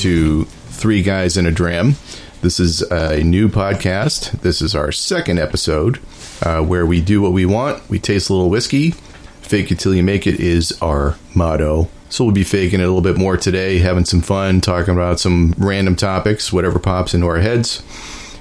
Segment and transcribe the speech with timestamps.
[0.00, 1.94] to Three Guys in a Dram.
[2.40, 4.30] This is a new podcast.
[4.40, 6.00] This is our second episode
[6.40, 7.86] uh, where we do what we want.
[7.90, 8.92] We taste a little whiskey.
[9.42, 11.90] Fake it till you make it is our motto.
[12.08, 15.20] So we'll be faking it a little bit more today, having some fun, talking about
[15.20, 17.82] some random topics, whatever pops into our heads.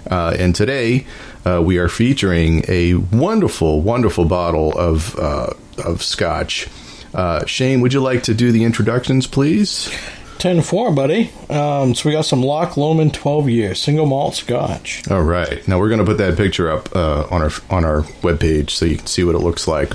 [0.09, 1.05] Uh, and today
[1.45, 5.49] uh, we are featuring a wonderful, wonderful bottle of uh,
[5.83, 6.69] of scotch.
[7.13, 9.91] Uh, Shane, would you like to do the introductions, please?
[10.39, 11.31] 10 4, buddy.
[11.49, 15.09] Um, so we got some Loch Lomond 12 year single malt scotch.
[15.11, 15.65] All right.
[15.67, 18.85] Now we're going to put that picture up uh, on our on our webpage so
[18.85, 19.91] you can see what it looks like.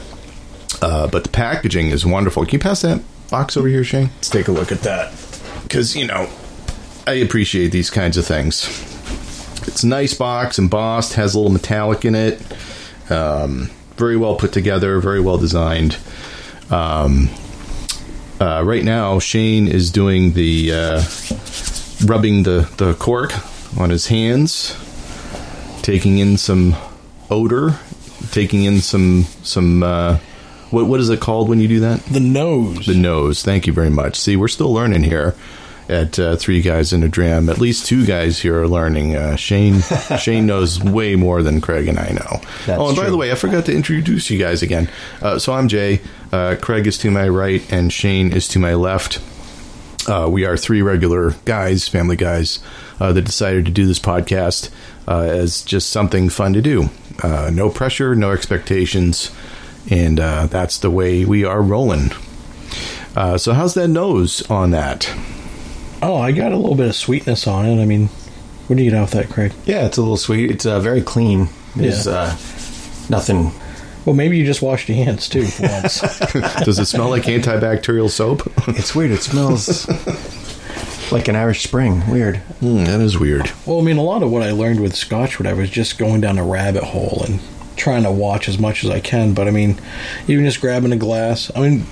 [0.83, 2.45] Uh, but the packaging is wonderful.
[2.45, 4.11] Can you pass that box over here, Shane?
[4.17, 5.12] Let's take a look at that.
[5.62, 6.29] Because, you know,
[7.06, 8.67] I appreciate these kinds of things.
[9.67, 12.42] It's a nice box, embossed, has a little metallic in it.
[13.11, 15.97] Um, very well put together, very well designed.
[16.70, 17.31] Um,
[18.41, 21.03] uh, right now, Shane is doing the uh,
[22.05, 23.33] rubbing the, the cork
[23.79, 24.77] on his hands,
[25.83, 26.75] taking in some
[27.31, 27.79] odor,
[28.31, 30.19] taking in some some uh,
[30.71, 32.01] what what is it called when you do that?
[32.07, 32.87] The nose.
[32.87, 33.43] The nose.
[33.43, 34.17] Thank you very much.
[34.17, 35.35] See, we're still learning here
[35.95, 37.48] at uh, three guys in a dram.
[37.48, 39.17] At least two guys here are learning.
[39.17, 39.81] Uh, Shane
[40.19, 42.41] Shane knows way more than Craig and I know.
[42.67, 44.91] That's oh, and by the way, I forgot to introduce you guys again.
[45.22, 46.00] Uh, so I'm Jay.
[46.33, 49.22] Uh, Craig is to my right, and Shane is to my left.
[50.06, 52.59] Uh, we are three regular guys, family guys,
[53.00, 54.70] uh, that decided to do this podcast
[55.09, 56.91] uh, as just something fun to do.
[57.22, 59.31] Uh, no pressure, no expectations,
[59.91, 62.11] and uh, that's the way we are rolling.
[63.17, 65.11] Uh, so, how's that nose on that?
[66.05, 67.80] Oh, I got a little bit of sweetness on it.
[67.80, 68.08] I mean,
[68.66, 69.52] what do you get off that, Craig?
[69.64, 70.50] Yeah, it's a little sweet.
[70.50, 71.48] It's uh, very clean.
[71.75, 72.12] There's Yeah.
[72.12, 72.37] uh,
[73.09, 73.53] nothing.
[74.04, 76.00] Well, maybe you just washed your hands too for once.
[76.64, 78.43] Does it smell like antibacterial soap?
[78.69, 79.12] It's weird.
[79.12, 79.88] It smells
[81.10, 82.03] like an Irish Spring.
[82.10, 82.37] Weird.
[82.60, 83.50] Hmm, that is weird.
[83.66, 86.20] well, I mean, a lot of what I learned with scotch, whatever, is just going
[86.20, 87.41] down a rabbit hole and
[87.76, 89.32] trying to watch as much as I can.
[89.32, 89.78] But I mean,
[90.28, 91.50] even just grabbing a glass.
[91.56, 91.87] I mean,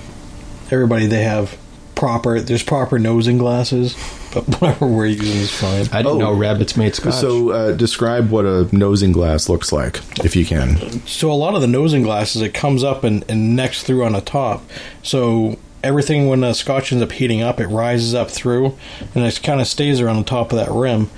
[0.71, 1.57] everybody they have
[2.03, 2.41] proper.
[2.41, 3.95] There's proper nosing glasses,
[4.35, 5.83] but whatever we're using is fine.
[5.93, 6.19] I didn't Oh.
[6.19, 7.15] know rabbits made scotch.
[7.15, 11.07] So, uh, describe what a nosing glass looks like, if you can.
[11.07, 14.15] So a lot of the nosing glasses, it comes up and, and necks through on
[14.15, 14.69] the top.
[15.05, 18.77] So everything when the scotch ends up heating up, it rises up through,
[19.15, 21.09] and it kind of stays around the top of that rim.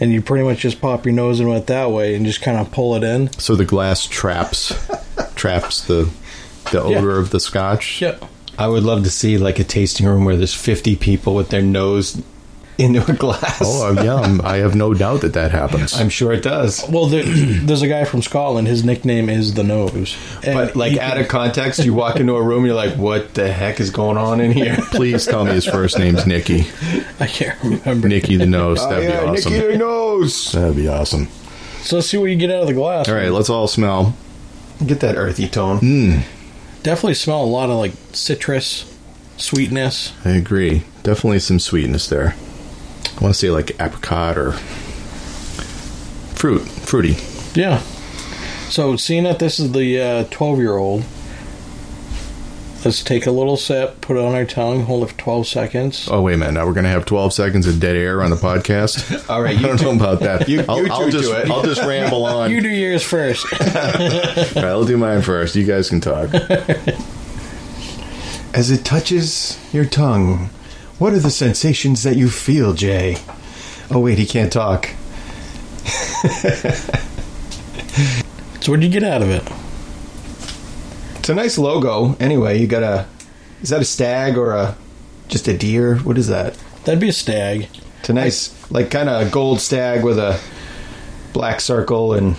[0.00, 2.58] And you pretty much just pop your nose into it that way and just kind
[2.58, 3.30] of pull it in.
[3.38, 4.74] So the glass traps
[5.36, 6.10] traps the
[6.72, 6.98] the Yeah.
[6.98, 8.00] odor of the scotch.
[8.02, 8.24] Yep.
[8.62, 11.62] I would love to see like a tasting room where there's 50 people with their
[11.62, 12.20] nose
[12.78, 13.60] into a glass.
[13.62, 15.92] Oh uh, yeah, I'm- I have no doubt that that happens.
[16.00, 16.82] I'm sure it does.
[16.88, 18.66] Well, there, there's a guy from Scotland.
[18.68, 20.16] His nickname is the Nose.
[20.42, 23.34] And But like he- out of context, you walk into a room, you're like, "What
[23.34, 26.64] the heck is going on in here?" Please tell me his first name's Nicky.
[27.20, 28.08] I can't remember.
[28.08, 28.78] Nicky the nose.
[28.88, 29.52] That'd be Oh, yeah, awesome.
[29.52, 30.52] Nicky the nose.
[30.52, 31.26] That'd be awesome.
[31.82, 33.08] So let's see what you get out of the glass.
[33.08, 34.14] All right, let's all smell.
[34.86, 35.78] Get that earthy tone.
[35.80, 36.22] Mm,
[36.82, 38.92] Definitely smell a lot of like citrus,
[39.36, 40.12] sweetness.
[40.24, 40.84] I agree.
[41.02, 42.34] Definitely some sweetness there.
[43.16, 44.52] I want to say like apricot or
[46.34, 47.16] fruit, fruity.
[47.54, 47.80] Yeah.
[48.68, 51.04] So, seeing that this is the uh, 12 year old,
[52.84, 56.08] let's take a little sip, put it on our tongue, hold it for 12 seconds.
[56.10, 56.52] Oh wait a minute!
[56.52, 59.28] Now we're gonna have 12 seconds of dead air on the podcast.
[59.30, 60.48] All right, I you don't know about that.
[60.48, 61.50] You- I'll, you I'll just do it.
[61.50, 62.50] I'll just ramble on.
[62.50, 63.46] You do yours first.
[63.60, 65.54] All right, I'll do mine first.
[65.56, 66.32] You guys can talk.
[68.54, 70.50] As it touches your tongue,
[70.98, 73.16] what are the sensations that you feel, Jay?
[73.90, 74.90] Oh, wait, he can't talk.
[78.60, 79.42] so, what do you get out of it?
[81.22, 82.16] It's a nice logo.
[82.18, 83.06] Anyway, you got a.
[83.62, 84.76] Is that a stag or a.
[85.28, 85.98] just a deer?
[85.98, 86.58] What is that?
[86.84, 87.68] That'd be a stag.
[88.00, 90.40] It's a nice, like, kind of gold stag with a
[91.32, 92.34] black circle and.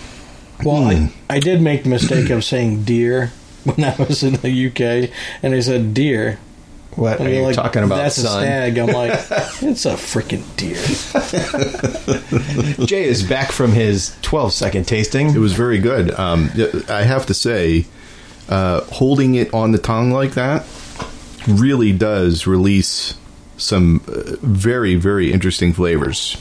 [0.62, 1.06] Well, Hmm.
[1.30, 3.28] I, I did make the mistake of saying deer
[3.64, 5.10] when I was in the UK,
[5.42, 6.38] and I said deer.
[6.94, 8.44] What And are you like, talking about, That's son?
[8.44, 8.78] a stag.
[8.78, 9.12] I'm like,
[9.62, 10.76] it's a freaking deer.
[12.86, 15.30] Jay is back from his 12 second tasting.
[15.30, 16.12] It was very good.
[16.12, 16.50] Um,
[16.88, 17.86] I have to say,
[18.48, 20.66] uh, holding it on the tongue like that
[21.46, 23.14] really does release
[23.56, 26.36] some uh, very, very interesting flavors.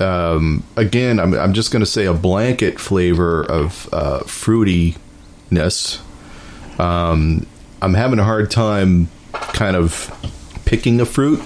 [0.00, 6.00] Um, again, I'm, I'm just going to say a blanket flavor of uh, fruitiness.
[6.80, 7.46] Um,
[7.80, 10.10] I'm having a hard time kind of
[10.64, 11.40] picking a fruit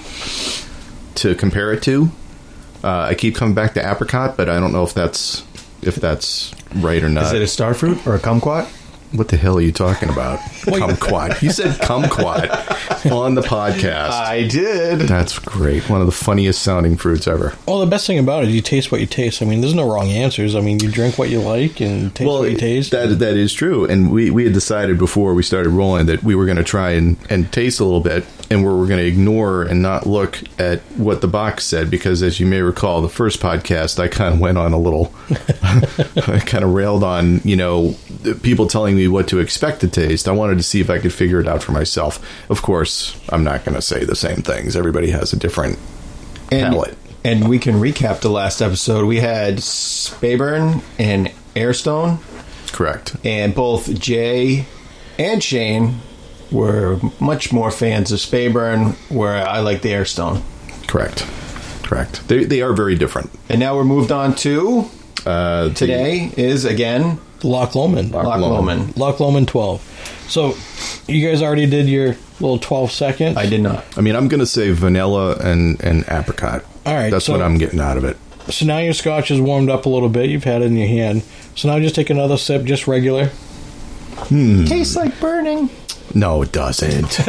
[1.16, 2.10] to compare it to.
[2.82, 5.44] Uh, I keep coming back to apricot, but I don't know if that's
[5.82, 7.24] if that's right or not.
[7.24, 8.68] Is it a star fruit or a kumquat?
[9.12, 10.38] What the hell are you talking about?
[10.38, 11.40] Kumquat.
[11.40, 14.10] You said kumquat on the podcast.
[14.10, 15.00] I did.
[15.00, 15.88] That's great.
[15.88, 17.54] One of the funniest sounding fruits ever.
[17.66, 19.42] Well, the best thing about it is you taste what you taste.
[19.42, 20.54] I mean, there's no wrong answers.
[20.54, 22.90] I mean, you drink what you like and taste what you taste.
[22.92, 23.84] that that is true.
[23.84, 26.90] And we, we had decided before we started rolling that we were going to try
[26.90, 30.40] and, and taste a little bit, and we were going to ignore and not look
[30.58, 34.34] at what the box said because, as you may recall, the first podcast I kind
[34.34, 35.12] of went on a little,
[35.62, 37.94] I kind of railed on you know
[38.42, 40.28] people telling me what to expect to taste.
[40.28, 42.24] I wanted to see if I could figure it out for myself.
[42.50, 42.87] Of course,
[43.28, 44.76] I'm not going to say the same things.
[44.76, 45.78] Everybody has a different
[46.50, 46.96] And, palate.
[47.24, 49.04] and we can recap the last episode.
[49.06, 52.18] We had Speyburn and Aerstone,
[52.72, 53.16] Correct.
[53.24, 54.66] and both Jay
[55.18, 56.00] and Shane
[56.50, 60.42] were much more fans of Speyburn, where I like the Aerstone.
[60.86, 61.26] Correct.
[61.82, 62.26] Correct.
[62.28, 63.30] They they are very different.
[63.48, 64.88] And now we're moved on to
[65.26, 68.12] Uh, the- today is again Loch Lomond.
[68.12, 68.66] Loch Loch Lomond.
[68.80, 68.96] Lomond.
[68.96, 70.24] Loch Lomond 12.
[70.28, 70.54] So,
[71.06, 73.36] you guys already did your little 12 seconds?
[73.36, 73.84] I did not.
[73.96, 76.64] I mean, I'm going to say vanilla and, and apricot.
[76.86, 78.16] All right, That's so- what I'm getting out of it.
[78.50, 80.30] So now your scotch is warmed up a little bit.
[80.30, 81.22] You've had it in your hand.
[81.54, 83.30] So now just take another sip, just regular.
[84.30, 85.68] Tastes like burning.
[86.14, 87.10] No, it doesn't.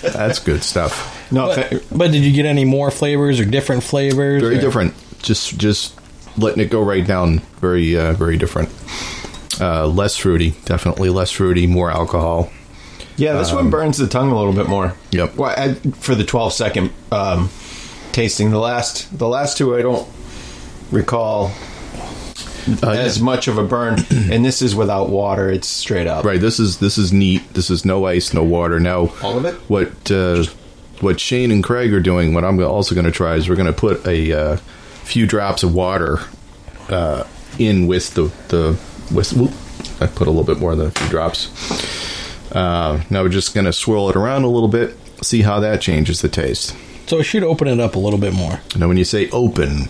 [0.00, 1.30] That's good stuff.
[1.30, 4.40] No, But, fa- but did you get any more flavors or different flavors?
[4.42, 4.94] Very or- different.
[5.22, 5.94] Just just
[6.38, 7.38] letting it go right down.
[7.60, 8.70] Very uh, very different.
[9.60, 11.66] Uh, less fruity, definitely less fruity.
[11.66, 12.50] More alcohol.
[13.16, 14.94] Yeah, this one burns the tongue a little bit more.
[15.10, 15.36] Yep.
[15.36, 17.50] Well, I, for the 12 second um,
[18.12, 20.08] tasting, the last the last two I don't
[20.90, 21.52] recall
[22.80, 23.94] Uh, as much of a burn,
[24.30, 25.50] and this is without water.
[25.50, 26.24] It's straight up.
[26.24, 26.40] Right.
[26.40, 27.54] This is this is neat.
[27.54, 28.78] This is no ice, no water.
[28.78, 29.54] Now, All of it?
[29.68, 30.44] What uh,
[31.00, 32.34] what Shane and Craig are doing?
[32.34, 34.56] What I'm also going to try is we're going to put a uh,
[35.02, 36.20] few drops of water
[36.88, 37.24] uh,
[37.58, 38.78] in with the the
[39.12, 39.32] with.
[39.32, 39.50] whoop,
[40.00, 41.48] I put a little bit more than a few drops.
[42.52, 45.80] Uh, now we're just going to swirl it around a little bit, see how that
[45.80, 46.76] changes the taste.
[47.06, 48.60] So it should open it up a little bit more.
[48.76, 49.88] Now, when you say open,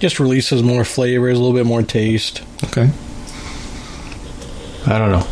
[0.00, 2.42] Just releases more flavors, a little bit more taste.
[2.64, 2.90] okay,
[4.86, 5.26] I don't know.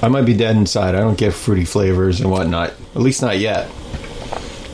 [0.00, 0.94] I might be dead inside.
[0.94, 2.70] I don't get fruity flavors and whatnot.
[2.94, 3.68] At least not yet.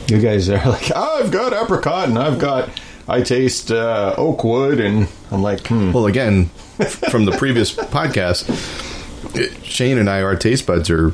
[0.07, 2.69] You guys are like, oh, I've got apricot and I've got,
[3.07, 5.91] I taste uh, oak wood, and I'm like, hmm.
[5.91, 6.45] Well, again,
[7.09, 8.94] from the previous podcast, it-
[9.63, 11.13] Shane and I, our taste buds are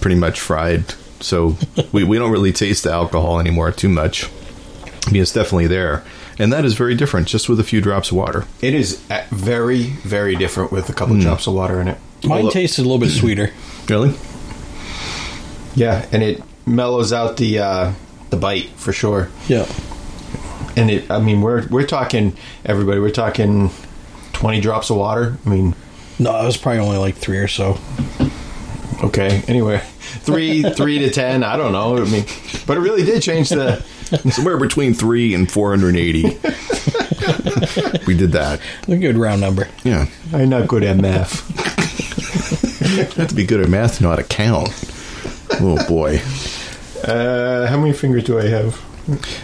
[0.00, 0.84] pretty much fried.
[1.20, 1.56] So
[1.92, 4.30] we, we don't really taste the alcohol anymore too much.
[5.06, 6.04] I mean, it's definitely there.
[6.38, 8.44] And that is very different, just with a few drops of water.
[8.60, 11.98] It is uh, very, very different with a couple drops of water in it.
[12.24, 13.52] Mine Well, tastes a little bit sweeter.
[13.88, 14.16] Really?
[15.76, 17.92] Yeah, and it mellows out the uh,
[18.30, 19.30] the bite for sure.
[19.46, 19.64] Yeah.
[20.76, 22.98] And it, I mean, we're we're talking everybody.
[22.98, 23.70] We're talking
[24.32, 25.38] twenty drops of water.
[25.46, 25.76] I mean,
[26.18, 27.78] No, it was probably only like three or so.
[29.04, 29.42] okay.
[29.48, 31.42] Anyway, three three to ten.
[31.42, 31.96] I don't know.
[31.96, 32.24] I mean,
[32.66, 33.84] but it really did change the.
[34.30, 36.22] Somewhere between three and 480.
[38.06, 38.60] we did that.
[38.86, 39.66] A good round number.
[39.82, 40.06] Yeah.
[40.32, 41.42] I'm not good at math.
[42.80, 44.68] You have to be good at math to know how to count.
[45.60, 46.20] Oh, boy.
[47.02, 48.80] Uh, how many fingers do I have?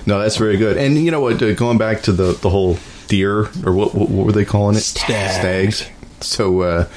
[0.07, 0.77] No, that's very good.
[0.77, 1.43] And you know what?
[1.43, 4.77] Uh, going back to the the whole deer or what what, what were they calling
[4.77, 4.81] it?
[4.81, 5.35] Stags.
[5.81, 5.91] Stags.
[6.23, 6.89] So uh,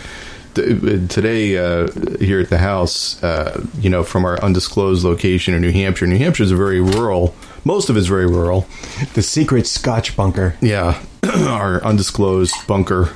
[0.53, 1.87] th- today uh,
[2.19, 6.07] here at the house, uh, you know, from our undisclosed location in New Hampshire.
[6.07, 7.35] New Hampshire is very rural.
[7.63, 8.67] Most of it's very rural.
[9.15, 10.55] The secret Scotch bunker.
[10.61, 13.09] Yeah, our undisclosed bunker,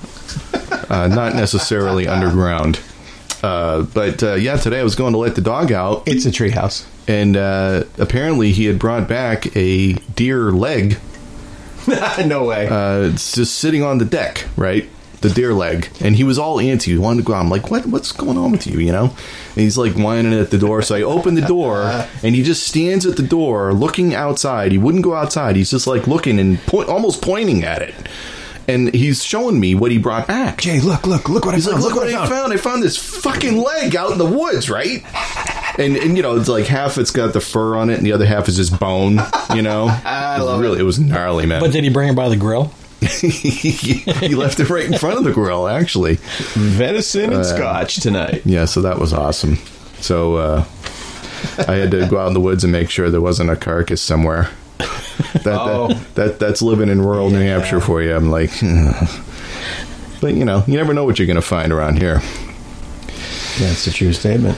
[0.90, 2.80] uh, not necessarily underground.
[3.44, 6.30] Uh, but uh, yeah, today I was going to let the dog out, It's a
[6.32, 6.86] treehouse.
[7.08, 10.98] and uh, apparently he had brought back a deer leg
[12.26, 12.68] no way.
[12.68, 14.90] uh, it's just sitting on the deck, right?
[15.22, 16.86] The deer leg, and he was all antsy.
[16.86, 17.42] He wanted to go out.
[17.42, 17.86] I'm like, what?
[17.86, 18.80] What's going on with you?
[18.80, 19.04] You know?
[19.06, 20.82] And he's like whining at the door.
[20.82, 21.84] So I open the door,
[22.24, 24.72] and he just stands at the door, looking outside.
[24.72, 25.58] He wouldn't go outside.
[25.58, 27.94] He's just like looking and point, almost pointing at it.
[28.70, 30.62] And he's showing me what he brought back.
[30.62, 31.94] Jay, look, look, look what He's I like, found.
[31.96, 32.54] look what I found.
[32.54, 35.04] I found this fucking leg out in the woods, right?
[35.80, 38.12] And, and you know, it's like half it's got the fur on it, and the
[38.14, 39.20] other half is just bone.
[39.56, 41.60] You know, I It was love really, it was gnarly, man.
[41.62, 42.72] But did he bring it by the grill?
[43.22, 46.16] he left it right in front of the grill, actually.
[46.56, 48.42] Venison and Scotch tonight.
[48.46, 49.56] Yeah, so that was awesome.
[50.02, 50.66] So uh,
[51.68, 54.02] I had to go out in the woods and make sure there wasn't a carcass
[54.02, 54.50] somewhere.
[55.44, 55.88] That, Oh.
[55.90, 58.16] that, that that's living in rural New Hampshire for you.
[58.16, 58.52] I'm like,
[60.22, 62.20] but you know, you never know what you're going to find around here.
[63.60, 64.58] That's a true statement.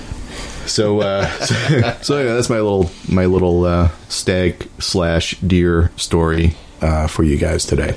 [0.68, 1.56] So, uh, so,
[2.02, 7.38] so yeah, that's my little my little uh, stag slash deer story uh, for you
[7.38, 7.96] guys today.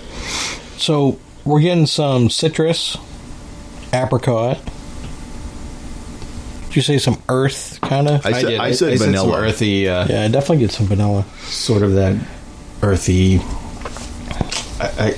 [0.77, 2.97] So we're getting some citrus,
[3.93, 4.59] apricot,
[6.67, 8.27] Did you say some earth kind of?
[8.27, 8.61] I said, did.
[8.61, 9.39] I said some vanilla.
[9.41, 11.25] earthy, uh, Yeah, I definitely get some vanilla.
[11.45, 12.17] sort of that
[12.83, 13.39] earthy.
[14.81, 15.15] I, I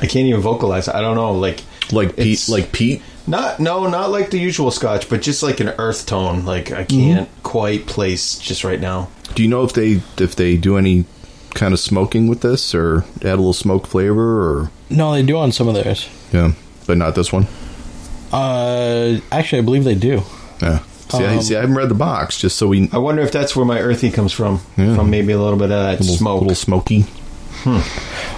[0.00, 0.88] I can't even vocalize.
[0.88, 3.02] I don't know, like like peat, like peat.
[3.26, 6.44] not no, not like the usual Scotch, but just like an earth tone.
[6.44, 9.08] Like I can't quite place just right now.
[9.34, 11.04] Do you know if they if they do any
[11.56, 15.36] kind of smoking with this, or add a little smoke flavor, or No, they do
[15.36, 16.08] on some of theirs.
[16.32, 16.52] yeah,
[16.86, 17.46] but not this one.
[18.32, 20.22] Uh, actually, I believe they do.
[20.62, 20.80] Yeah.
[21.08, 23.30] See, I, Um, see, I haven't read the box, just so we I wonder if
[23.32, 24.60] that's where my earthy comes from.
[24.76, 24.96] Yeah.
[24.96, 26.40] From maybe a little bit of that little, smoke.
[26.42, 27.02] little smoky.
[27.62, 27.80] Hmm.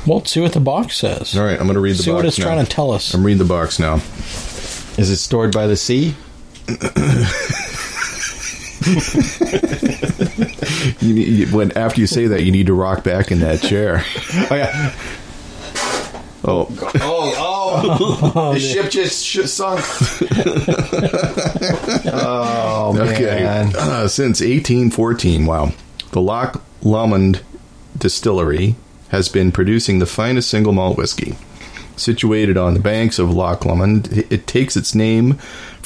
[0.09, 1.37] Well, let's see what the box says.
[1.37, 2.17] All right, I'm going to read the see box.
[2.17, 2.45] what it's now.
[2.47, 3.15] trying to tell us.
[3.15, 3.95] I'm reading the box now.
[3.97, 6.15] Is it stored by the sea?
[11.01, 14.05] You need, when after you say that, you need to rock back in that chair.
[14.51, 14.95] Oh yeah.
[16.45, 16.69] Oh,
[17.01, 18.55] Oh, oh!
[18.55, 19.81] the ship just sh- sunk.
[22.13, 23.43] oh okay.
[23.45, 23.73] man!
[23.77, 25.73] Uh, since 1814, wow,
[26.13, 27.43] the Loch Lomond
[27.97, 28.77] Distillery
[29.09, 31.37] has been producing the finest single malt whiskey.
[31.97, 35.39] Situated on the banks of Loch Lomond, it takes its name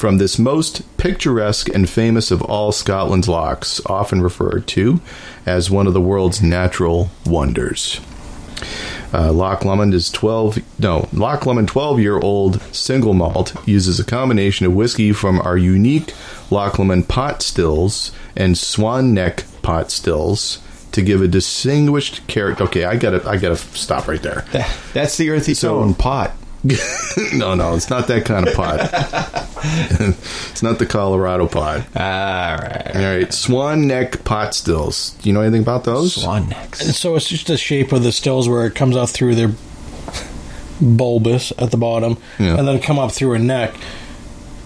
[0.03, 4.99] from this most picturesque and famous of all Scotland's lochs, often referred to
[5.45, 8.01] as one of the world's natural wonders.
[9.13, 14.03] Uh, Loch Lomond is 12, no, Loch Lomond 12 year old single malt uses a
[14.03, 16.13] combination of whiskey from our unique
[16.51, 20.59] Loch Lomond pot stills and Swan Neck pot stills
[20.91, 22.65] to give a distinguished character.
[22.65, 24.43] Okay, I gotta, I gotta stop right there.
[24.93, 26.33] That's the earthy So- tone pot.
[27.33, 28.79] no, no, it's not that kind of pot.
[30.51, 31.79] it's not the Colorado pot.
[31.95, 32.91] All right.
[32.95, 35.11] All right, Swan Neck pot stills.
[35.21, 36.21] Do you know anything about those?
[36.21, 36.81] Swan necks.
[36.85, 39.51] And so it's just the shape of the stills where it comes out through their
[40.81, 42.57] bulbous at the bottom, Yeah.
[42.57, 43.73] and then come up through a neck,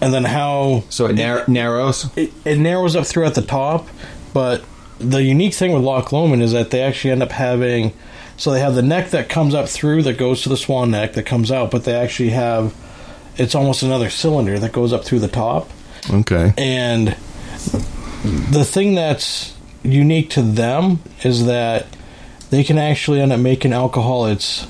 [0.02, 2.10] and then how So it nar- narrows.
[2.16, 3.88] it, it narrows up through at the top.
[4.34, 4.64] But
[5.00, 7.94] the unique thing with Loch Lomond is that they actually end up having,
[8.38, 11.14] so they have the neck that comes up through that goes to the swan neck
[11.14, 12.74] that comes out, but they actually have,
[13.36, 15.70] it's almost another cylinder that goes up through the top.
[16.12, 16.54] Okay.
[16.58, 17.10] And
[18.52, 21.88] the thing that's unique to them is that
[22.52, 24.28] they can actually end up making alcohol.
[24.28, 24.66] It's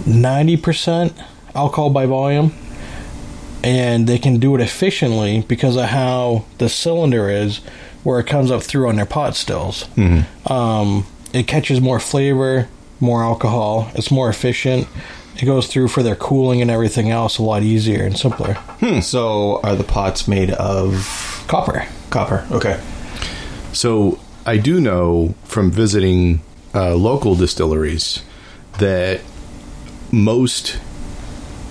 [0.00, 1.12] 90%
[1.54, 2.52] alcohol by volume.
[3.64, 7.58] And they can do it efficiently because of how the cylinder is,
[8.02, 9.86] where it comes up through on their pot stills.
[10.50, 12.68] Um, it catches more flavor,
[13.00, 13.90] more alcohol.
[13.94, 14.86] It's more efficient.
[15.36, 18.56] It goes through for their cooling and everything else a lot easier and simpler.
[19.00, 21.86] So are the pots made of Copper.
[22.10, 22.46] copper?
[22.50, 22.80] Okay.
[23.72, 26.42] So I do know from visiting
[26.74, 28.22] uh, local distilleries
[28.78, 29.20] that
[30.10, 30.78] most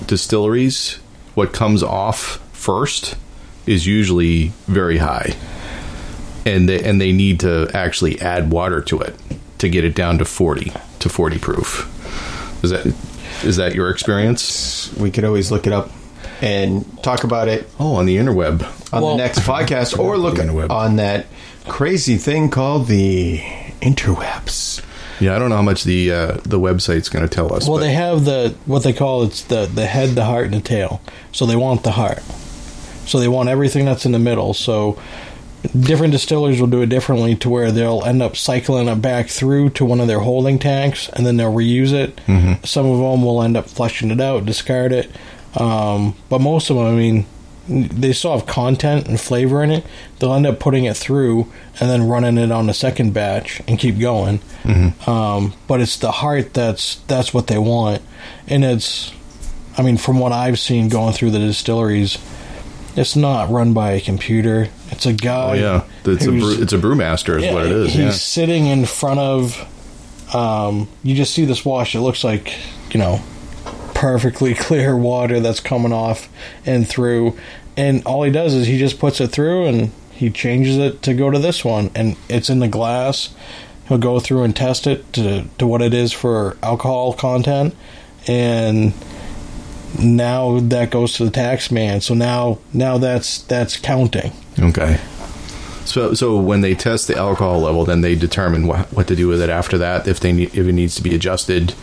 [0.07, 0.95] distilleries,
[1.35, 3.15] what comes off first
[3.65, 5.35] is usually very high,
[6.45, 9.15] and they, and they need to actually add water to it
[9.61, 11.87] to get it down to forty to forty proof.
[12.63, 12.85] Is that
[13.43, 14.93] is that your experience?
[14.97, 15.89] We could always look it up
[16.41, 18.63] and talk about it Oh, on the interweb.
[18.93, 20.71] on Well- the next podcast, or look On the web.
[20.71, 21.25] on that
[21.67, 23.39] crazy thing called the
[23.81, 24.81] interwebs.
[25.19, 27.67] Yeah, I don't know how much the uh, the website's going to tell us.
[27.67, 30.55] Well, but- they have the what they call it's the the head, the heart, and
[30.55, 31.01] the tail.
[31.31, 32.21] So they want the heart.
[33.05, 34.53] So they want everything that's in the middle.
[34.53, 34.97] So
[35.79, 39.69] different distillers will do it differently to where they'll end up cycling it back through
[39.71, 42.19] to one of their holding tanks and then they'll reuse it.
[42.65, 45.09] Some of them will end up flushing it out, discard it.
[45.55, 47.25] Um, but most of them, I mean,
[47.67, 49.85] they still have content and flavor in it.
[50.19, 53.77] They'll end up putting it through and then running it on the second batch and
[53.77, 54.39] keep going.
[55.07, 58.01] Um, but it's the heart that's that's what they want,
[58.47, 59.11] and it's,
[59.77, 62.17] I mean, from what I've seen going through the distilleries,
[62.95, 64.69] it's not run by a computer.
[64.89, 65.51] It's a guy.
[65.51, 67.87] oh yeah, it's a brew, it's a brewmaster is yeah, what it is.
[67.93, 68.11] He's Yeah.
[68.11, 69.67] sitting in front of.
[70.33, 71.93] Um, you just see this wash.
[71.95, 72.53] It looks like
[72.91, 73.21] you know,
[73.93, 76.29] perfectly clear water that's coming off
[76.65, 77.37] and through.
[77.77, 81.13] And all he does is he just puts it through and he changes it to
[81.13, 83.29] go to this one, and it's in the glass.
[83.87, 87.75] He'll go through and test it to to what it is for alcohol content,
[88.27, 88.93] and
[89.99, 92.01] now that goes to the tax man.
[92.01, 94.33] So now now that's that's counting.
[94.59, 94.99] Okay.
[95.85, 99.27] So, so when they test the alcohol level, then they determine what, what to do
[99.27, 100.07] with it after that.
[100.07, 101.73] If they need, if it needs to be adjusted,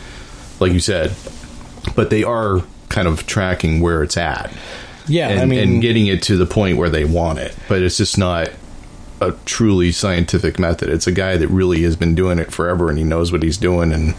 [0.61, 1.15] like you said,
[1.97, 4.53] but they are kind of tracking where it's at,
[5.09, 7.55] Yeah, and, I mean, and getting it to the point where they want it.
[7.69, 8.51] But it's just not
[9.21, 10.89] a truly scientific method.
[10.89, 13.59] It's a guy that really has been doing it forever, and he knows what he's
[13.59, 13.93] doing.
[13.93, 14.15] And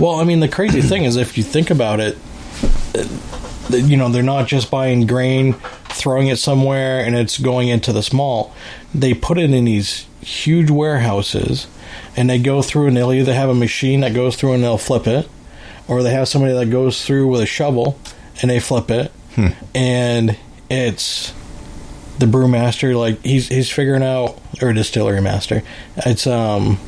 [0.00, 2.16] Well, I mean, the crazy thing is, if you think about it,
[3.70, 5.54] you know, they're not just buying grain
[5.90, 8.54] throwing it somewhere and it's going into the small.
[8.94, 11.66] They put it in these huge warehouses
[12.16, 14.78] and they go through and they'll either have a machine that goes through and they'll
[14.78, 15.28] flip it
[15.86, 17.98] or they have somebody that goes through with a shovel
[18.40, 19.12] and they flip it.
[19.74, 20.36] And
[20.70, 21.32] it's
[22.18, 25.62] the brewmaster like he's he's figuring out or distillery master.
[25.98, 26.78] It's um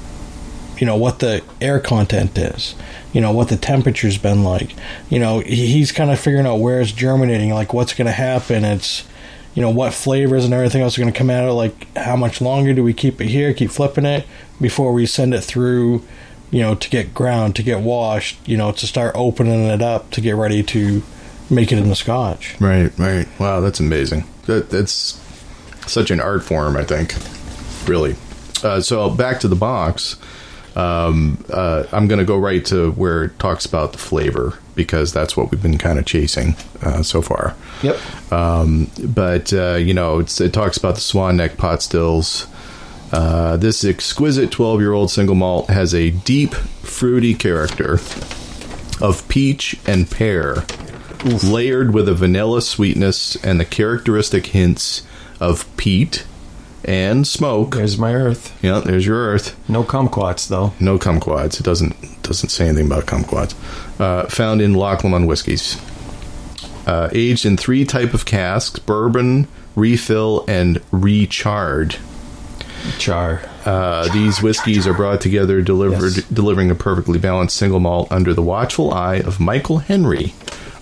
[0.81, 2.75] you know what the air content is
[3.13, 4.75] you know what the temperature's been like
[5.09, 8.13] you know he- he's kind of figuring out where it's germinating like what's going to
[8.13, 9.05] happen it's
[9.55, 12.17] you know what flavors and everything else are going to come out of like how
[12.17, 14.27] much longer do we keep it here keep flipping it
[14.61, 16.03] before we send it through
[16.51, 20.11] you know to get ground to get washed you know to start opening it up
[20.11, 21.03] to get ready to
[21.51, 23.27] make it in the scotch Right, right.
[23.41, 24.25] Wow, that's amazing.
[24.47, 25.21] That, that's
[25.87, 27.15] such an art form, I think.
[27.89, 28.15] Really.
[28.63, 30.17] Uh, so back to the box.
[30.77, 35.13] Um, uh, I'm going to go right to where it talks about the flavor because
[35.13, 37.55] that's what we've been kind of chasing uh, so far.
[37.83, 38.33] Yep.
[38.33, 42.47] Um, but uh, you know, it's, it talks about the Swan Neck pot stills.
[43.13, 47.95] Uh, this exquisite 12 year old single malt has a deep, fruity character
[49.01, 50.65] of peach and pear,
[51.43, 55.03] layered with a vanilla sweetness and the characteristic hints
[55.41, 56.25] of peat
[56.85, 57.75] and smoke.
[57.77, 58.57] There's my earth.
[58.63, 59.57] Yeah, there's your earth.
[59.69, 60.73] No kumquats though.
[60.81, 61.61] No kumquats.
[61.61, 63.55] It doesn't doesn't say anything about kumquats.
[64.01, 65.77] Uh, found in Loch Lomond whiskeys.
[66.87, 69.47] Uh, aged in three type of casks: bourbon,
[69.77, 71.97] refill, and recharred.
[72.99, 73.43] Char.
[73.67, 76.25] Uh, these whiskeys are brought together, delivered, Yes.
[76.33, 80.33] delivering a perfectly balanced single malt under the watchful eye of Michael Henry,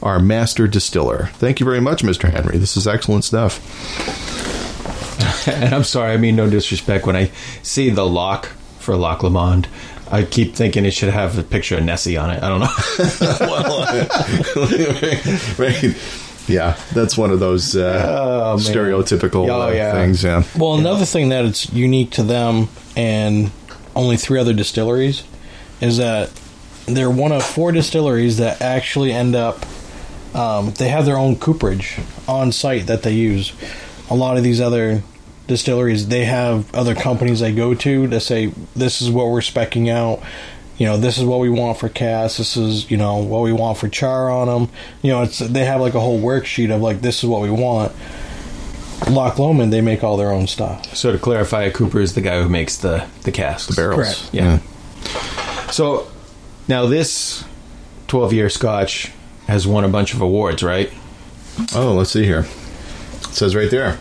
[0.01, 1.31] our master distiller.
[1.35, 2.31] Thank you very much, Mr.
[2.31, 2.57] Henry.
[2.57, 3.59] This is excellent stuff.
[5.63, 7.07] And I'm sorry, I mean no disrespect.
[7.07, 7.31] When I
[7.63, 8.47] see the lock
[8.79, 9.69] for Loch Lomond,
[10.11, 12.43] I keep thinking it should have a picture of Nessie on it.
[12.43, 12.69] I don't know.
[15.59, 15.95] right.
[16.49, 19.93] Yeah, that's one of those uh, Oh, stereotypical Oh, uh, yeah.
[19.93, 20.25] things.
[20.25, 20.45] Yeah.
[20.57, 23.51] Well, another thing that it's unique to them and
[23.95, 25.25] only three other distilleries
[25.83, 26.31] is that
[26.87, 29.67] they're one of four distilleries that actually end up.
[30.35, 33.53] Um, they have their own cooperage on site that they use.
[34.11, 35.03] A lot of these other
[35.49, 39.89] distilleries, they have other companies they go to to say, "This is what we're specking
[39.89, 40.23] out."
[40.77, 42.39] You know, this is what we want for cast.
[42.39, 44.73] This is you know what we want for char on them.
[45.03, 47.51] You know, it's they have like a whole worksheet of like this is what we
[47.51, 47.91] want.
[49.09, 50.95] Loch Lomond, they make all their own stuff.
[50.95, 53.75] so to clarify, Cooper is the guy who makes the the casks.
[53.75, 53.97] Barrels.
[53.97, 54.31] Correct.
[54.33, 54.59] Yeah.
[55.71, 56.09] So
[56.67, 57.45] now this
[58.09, 59.13] 12 year Scotch
[59.47, 60.93] has won a bunch of awards, right?
[61.75, 62.47] Oh, let's see here.
[63.21, 63.99] It says right there.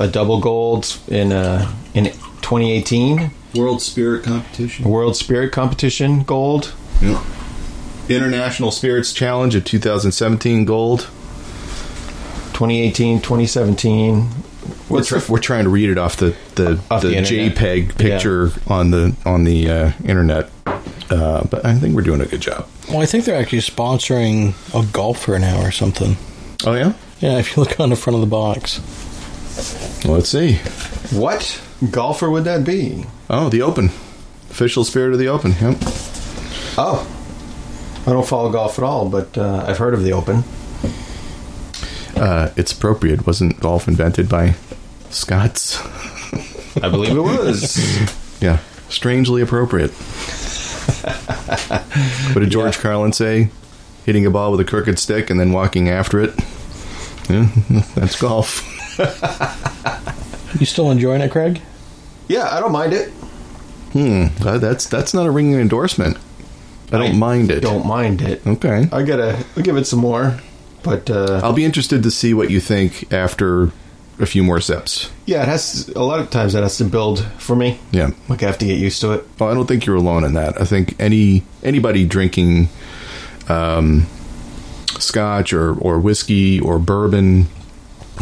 [0.00, 4.84] A double gold in uh, in 2018 World Spirit Competition.
[4.88, 6.72] World Spirit Competition gold.
[7.02, 7.22] Yeah.
[8.08, 11.00] International Spirits Challenge of 2017 gold.
[12.54, 14.14] 2018, 2017.
[14.88, 17.16] We're, What's try- the- we're trying to read it off the the, Off the, the.
[17.16, 20.50] JPEG picture on the on the uh, internet,
[21.10, 22.66] uh, but I think we're doing a good job.
[22.88, 26.16] Well, I think they're actually sponsoring a golfer now or something.
[26.66, 28.80] Oh yeah, Yeah, if you look on the front of the box.
[30.04, 30.54] Let's see.
[31.16, 33.04] What golfer would that be?
[33.28, 33.86] Oh, the Open,
[34.50, 35.52] official Spirit of the Open.
[35.60, 35.76] Yep.
[36.78, 37.06] Oh,
[38.06, 40.44] I don't follow golf at all, but uh, I've heard of the Open.
[42.16, 43.26] Uh, it's appropriate.
[43.26, 44.54] Wasn't golf invented by
[45.10, 45.80] Scots?
[46.82, 48.16] I believe it was.
[48.40, 49.90] Yeah, strangely appropriate.
[52.32, 53.50] what did George Carlin say?
[54.06, 56.32] Hitting a ball with a crooked stick and then walking after it.
[57.28, 57.48] Yeah,
[57.94, 58.66] that's golf.
[60.58, 61.60] You still enjoying it, Craig?
[62.28, 63.10] yeah, I don't mind it.
[63.92, 64.26] Hmm.
[64.46, 66.16] uh, that's that's not a ringing endorsement.
[66.92, 67.60] I don't mind it.
[67.60, 68.46] Don't mind it.
[68.46, 68.88] Okay.
[68.92, 70.38] I gotta I'll give it some more,
[70.82, 73.70] but uh, I'll be interested to see what you think after
[74.18, 75.10] a few more sips.
[75.24, 77.78] yeah, it has a lot of times that has to build for me.
[77.90, 78.10] Yeah.
[78.28, 79.24] Like I have to get used to it.
[79.38, 80.60] Well, I don't think you're alone in that.
[80.60, 82.68] I think any anybody drinking
[83.48, 84.06] um,
[84.98, 87.46] scotch or, or whiskey or bourbon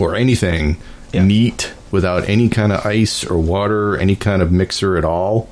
[0.01, 0.77] or anything
[1.13, 1.25] Yeah.
[1.25, 5.49] neat without any kind of ice or water, any kind of mixer at all,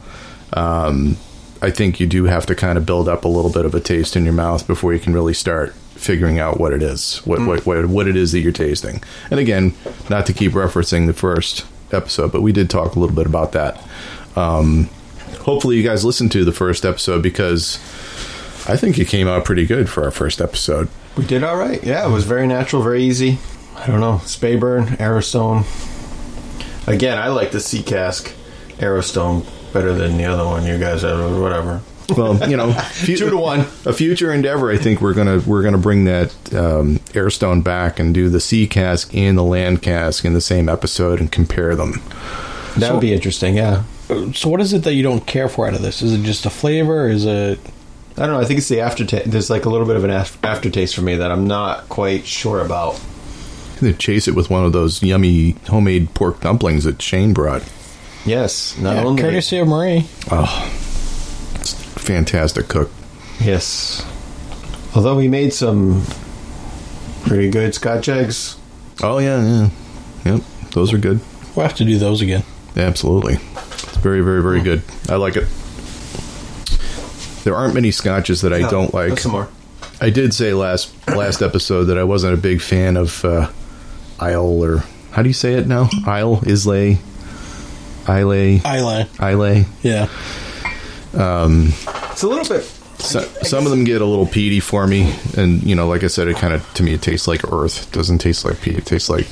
[0.53, 1.17] um,
[1.63, 3.81] I think you do have to kind of build up a little bit of a
[3.81, 7.41] taste in your mouth before you can really start figuring out what it is, what,
[7.47, 9.03] what, what, what it is that you're tasting.
[9.31, 9.73] And again,
[10.11, 13.53] not to keep referencing the first episode, but we did talk a little bit about
[13.53, 13.83] that.
[14.37, 14.91] Um,
[15.41, 17.77] hopefully, you guys listened to the first episode because
[18.69, 20.89] I think it came out pretty good for our first episode.
[21.17, 21.83] We did all right.
[21.83, 23.39] Yeah, it was very natural, very easy.
[23.77, 25.65] I don't know, Speyburn, Arrowstone.
[26.89, 28.33] Again, I like the Sea Cask
[28.79, 31.81] Arrowstone better than the other one you guys have, or whatever.
[32.17, 33.61] Well, you know, fu- Two to one.
[33.85, 34.71] A future endeavor.
[34.71, 38.67] I think we're gonna we're gonna bring that um, aerstone back and do the sea
[38.67, 42.01] cask and the land cask in the same episode and compare them.
[42.77, 43.57] That would be interesting.
[43.57, 43.83] Yeah.
[44.35, 46.01] So, what is it that you don't care for out of this?
[46.03, 47.09] Is it just a flavor?
[47.09, 47.59] Is it
[48.17, 48.41] I don't know.
[48.41, 49.31] I think it's the aftertaste.
[49.31, 52.25] There's like a little bit of an af- aftertaste for me that I'm not quite
[52.27, 53.01] sure about.
[53.81, 57.63] They chase it with one of those yummy homemade pork dumplings that Shane brought.
[58.25, 60.07] Yes, not yeah, only courtesy of Marie?
[60.31, 60.47] Oh,
[61.97, 62.91] fantastic cook.
[63.41, 64.05] yes.
[64.95, 66.03] Although he made some
[67.25, 68.57] pretty good Scotch eggs.
[69.03, 69.69] Oh yeah, yeah,
[70.25, 70.41] yep.
[70.73, 71.21] Those are good.
[71.55, 72.45] We'll have to do those again.
[72.77, 74.83] Absolutely, it's very, very, very good.
[75.09, 75.47] I like it.
[77.45, 79.19] There aren't many scotches that I don't like.
[79.19, 79.49] Some more.
[80.01, 83.51] I did say last last episode that I wasn't a big fan of uh,
[84.21, 84.79] Isle or
[85.13, 85.89] how do you say it now?
[86.07, 86.99] Isle, Islay,
[88.09, 89.09] Islay, Isla.
[89.21, 89.65] Islay.
[89.83, 90.09] Yeah.
[91.13, 92.65] It's a little bit.
[92.99, 96.07] So, some of them get a little peaty for me, and you know, like I
[96.07, 97.89] said, it kind of to me it tastes like earth.
[97.89, 98.79] It doesn't taste like peat.
[98.79, 99.27] It tastes like,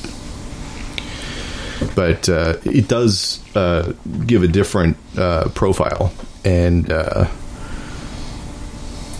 [1.94, 3.92] but uh, it does uh,
[4.27, 6.12] give a different uh, profile,
[6.44, 7.25] and uh,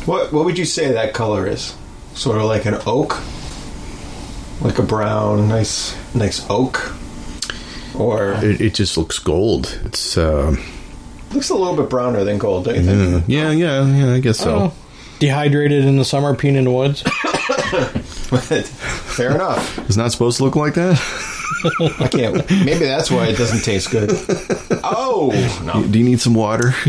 [0.05, 1.75] What What would you say that color is?
[2.15, 3.19] Sort of like an oak,
[4.61, 6.93] like a brown, nice, nice oak,
[7.95, 9.79] or it, it just looks gold.
[9.85, 10.57] It's uh,
[11.33, 12.65] looks a little bit browner than gold.
[12.67, 13.25] Don't you think?
[13.29, 14.13] yeah, yeah, yeah.
[14.15, 14.57] I guess so.
[14.57, 14.75] Oh,
[15.19, 17.03] dehydrated in the summer, peeing in the woods.
[19.15, 19.79] Fair enough.
[19.81, 21.01] It's not supposed to look like that.
[22.01, 22.35] I can't.
[22.51, 24.11] Maybe that's why it doesn't taste good.
[24.83, 25.31] Oh
[25.65, 25.83] no!
[25.87, 26.75] Do you need some water?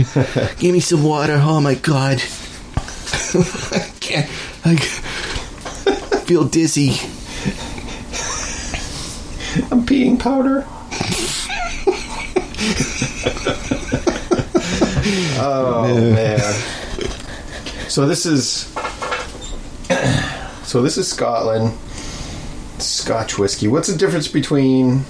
[0.60, 1.38] Give me some water.
[1.40, 2.22] Oh my god.
[3.36, 4.30] I can't.
[4.66, 4.76] I
[6.26, 6.96] feel dizzy.
[9.72, 10.66] I'm peeing powder.
[15.40, 16.40] oh man.
[17.90, 18.74] So this is
[20.64, 21.78] so this is Scotland
[22.80, 23.68] Scotch whiskey.
[23.68, 25.06] What's the difference between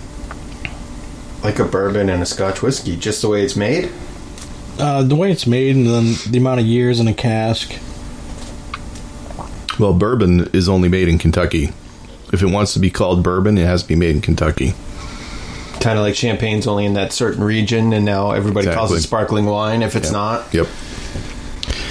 [1.43, 2.95] like a bourbon and a Scotch whiskey?
[2.97, 3.91] Just the way it's made?
[4.77, 7.73] Uh, the way it's made and then the amount of years in a cask.
[9.79, 11.71] Well, bourbon is only made in Kentucky.
[12.33, 14.73] If it wants to be called bourbon, it has to be made in Kentucky.
[15.79, 19.45] Kind of like champagne's only in that certain region, and now everybody calls it sparkling
[19.45, 20.53] wine if it's not.
[20.53, 20.67] Yep.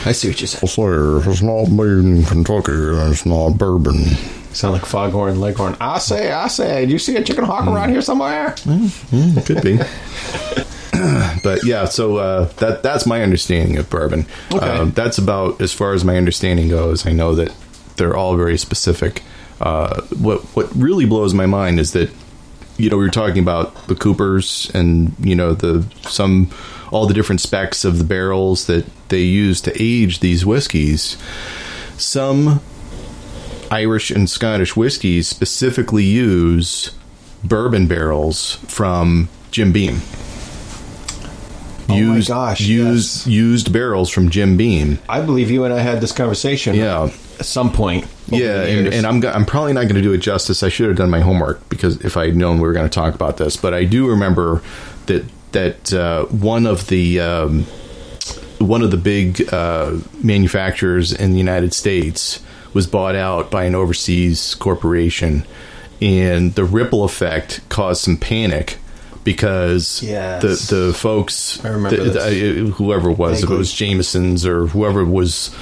[0.07, 0.69] I see what you said.
[0.69, 4.05] Sir, if it's not made in Kentucky, then it's not bourbon.
[4.53, 5.77] Sound like foghorn leghorn.
[5.81, 8.55] I say, I say, do you see a chicken hawk around here somewhere?
[9.45, 9.79] Could be.
[11.43, 14.27] but yeah, so uh, that that's my understanding of bourbon.
[14.53, 14.67] Okay.
[14.67, 17.07] Um, that's about as far as my understanding goes.
[17.07, 17.53] I know that
[17.97, 19.23] they're all very specific.
[19.61, 22.11] Uh, what what really blows my mind is that
[22.77, 26.51] you know we were talking about the Coopers and you know the some
[26.91, 31.17] all the different specs of the barrels that they use to age these whiskeys.
[31.97, 32.61] Some
[33.71, 36.91] Irish and Scottish whiskeys specifically use
[37.43, 40.01] bourbon barrels from Jim Beam.
[41.89, 43.27] Oh my gosh, used yes.
[43.27, 44.99] used barrels from Jim Beam.
[45.09, 46.75] I believe you and I had this conversation.
[46.75, 47.11] Yeah.
[47.39, 48.07] At some point.
[48.29, 50.63] Yeah, and, and I'm I'm probably not going to do it justice.
[50.63, 52.95] I should have done my homework because if I had known we were going to
[52.95, 54.63] talk about this, but I do remember
[55.07, 57.65] that that uh, one of the um,
[58.59, 62.41] one of the big uh, manufacturers in the United States
[62.73, 65.45] was bought out by an overseas corporation,
[66.01, 68.79] and the ripple effect caused some panic
[69.23, 70.69] because Yes.
[70.69, 74.67] the the folks, I remember the- the- whoever it was, if it was Jameson's or
[74.69, 75.55] whoever was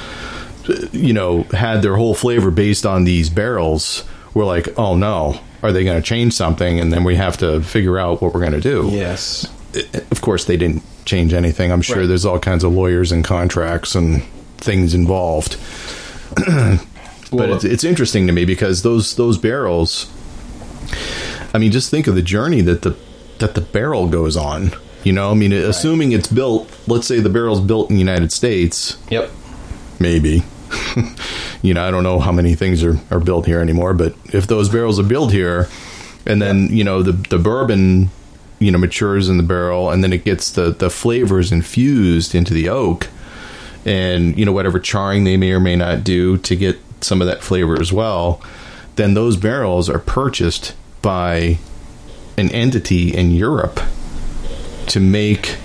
[0.92, 5.72] you know, had their whole flavor based on these barrels, we're like, oh no, are
[5.72, 6.78] they going to change something?
[6.80, 8.88] And then we have to figure out what we're going to do.
[8.90, 9.46] Yes.
[10.10, 11.72] Of course, they didn't change anything.
[11.72, 12.06] I'm sure Right.
[12.06, 14.22] there's all kinds of lawyers and contracts and
[14.58, 15.56] things involved.
[16.36, 16.78] but
[17.32, 20.10] Well, it's, it's interesting to me because those those barrels.
[21.54, 22.96] I mean, just think of the journey that the
[23.38, 24.72] that the barrel goes on.
[25.04, 26.70] You know, I mean, assuming it's built.
[26.86, 29.30] Let's say the barrel's built in the United States Yep.
[29.98, 30.42] Maybe.
[31.62, 34.46] you know, I don't know how many things are, are built here anymore, but if
[34.46, 35.68] those barrels are built here,
[36.26, 38.10] and then you know the the bourbon,
[38.58, 42.54] you know, matures in the barrel, and then it gets the the flavors infused into
[42.54, 43.08] the oak,
[43.84, 47.26] and you know whatever charring they may or may not do to get some of
[47.26, 48.40] that flavor as well,
[48.96, 51.58] then those barrels are purchased by
[52.38, 53.80] an entity in Europe
[54.86, 55.56] to make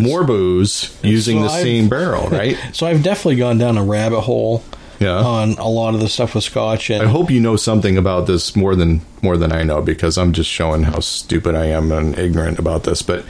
[0.00, 2.56] more booze using so the I've- same barrel, right?
[2.72, 4.62] So I've definitely gone down a rabbit hole
[5.00, 5.16] Yeah.
[5.18, 6.88] on a lot of the stuff with Scotch.
[6.90, 10.16] And I hope you know something about this more than more than I know because
[10.18, 13.02] I'm just showing how stupid I am and ignorant about this.
[13.02, 13.24] But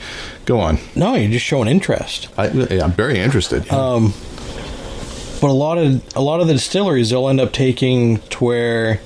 [0.45, 0.79] go on.
[0.95, 2.29] no, you're just showing interest.
[2.37, 3.69] I, yeah, I'm very interested.
[3.71, 4.13] Um,
[5.41, 9.01] but a lot of a lot of the distilleries they'll end up taking to where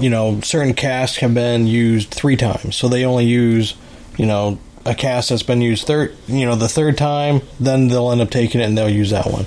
[0.00, 3.74] you know certain casks have been used three times, so they only use
[4.18, 8.10] you know a cask that's been used third you know the third time, then they'll
[8.10, 9.46] end up taking it and they'll use that one.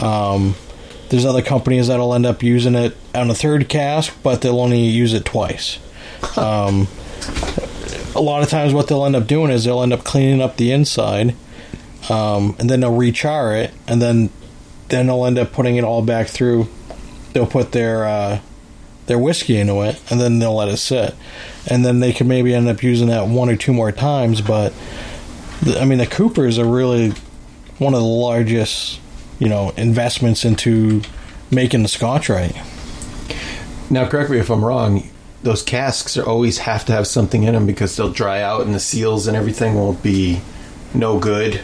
[0.00, 0.54] Um,
[1.08, 4.80] there's other companies that'll end up using it on a third cask, but they'll only
[4.84, 5.78] use it twice.
[6.36, 6.86] Um,
[8.14, 10.56] a lot of times, what they'll end up doing is they'll end up cleaning up
[10.56, 11.34] the inside,
[12.10, 14.30] um, and then they'll rechar it, and then
[14.88, 16.68] then they'll end up putting it all back through.
[17.32, 18.40] They'll put their uh,
[19.08, 21.14] their whiskey into it, and then they'll let it sit,
[21.66, 24.40] and then they could maybe end up using that one or two more times.
[24.40, 24.72] But
[25.62, 27.10] the, I mean, the Coopers are really
[27.78, 29.00] one of the largest,
[29.38, 31.02] you know, investments into
[31.50, 32.54] making the Scotch right.
[33.90, 35.08] Now, correct me if I'm wrong.
[35.42, 38.74] Those casks are always have to have something in them because they'll dry out and
[38.74, 40.40] the seals and everything won't be
[40.94, 41.60] no good.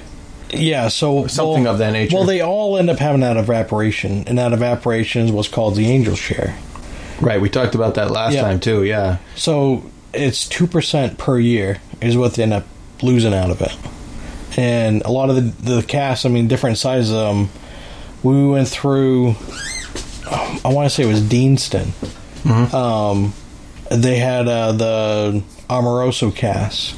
[0.51, 2.15] Yeah, so Something well- of that nature.
[2.17, 5.87] Well, they all end up having that evaporation, and that evaporation is what's called the
[5.87, 6.57] angel share.
[7.21, 8.43] Right, we talked about that last Yeah.
[8.43, 8.83] time too.
[8.85, 12.67] Yeah, So it's two percent per year is what they end up
[13.03, 13.77] losing out of it,
[14.57, 17.51] and a lot of the the casts, I mean, different sizes of them.
[18.23, 19.37] We went through.
[20.31, 21.93] um, I want to say it was Deanston.
[22.75, 23.35] Um,
[23.91, 26.95] they had uh, the Amoroso casts.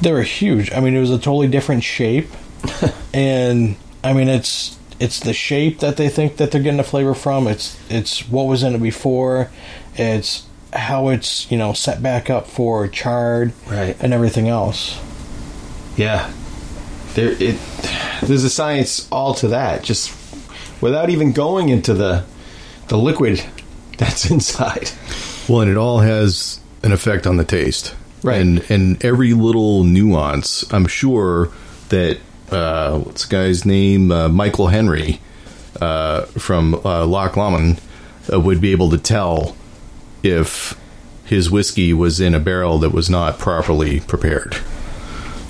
[0.00, 0.72] They were huge.
[0.72, 2.28] I mean, it was a totally different shape,
[3.14, 7.14] and I mean, it's it's the shape that they think that they're getting the flavor
[7.14, 7.46] from.
[7.48, 9.50] It's it's what was in it before.
[9.96, 13.96] It's how it's you know set back up for charred Right.
[14.00, 14.98] and everything else.
[15.96, 16.30] yeah.
[17.14, 17.58] There, it
[18.22, 19.82] there's a science all to that.
[19.82, 20.10] Just
[20.80, 22.24] without even going into the
[22.88, 23.44] the liquid
[23.98, 24.90] that's inside.
[25.48, 28.40] Well, and it all has an effect on the taste, Right.
[28.40, 31.50] And and every little nuance, I'm sure
[31.90, 32.18] that
[32.52, 35.20] uh, what's the guy's name, uh, Michael Henry
[35.80, 37.80] uh, from uh, Loch Lomond,
[38.32, 39.56] uh, would be able to tell
[40.22, 40.78] if
[41.24, 44.56] his whiskey was in a barrel that was not properly prepared.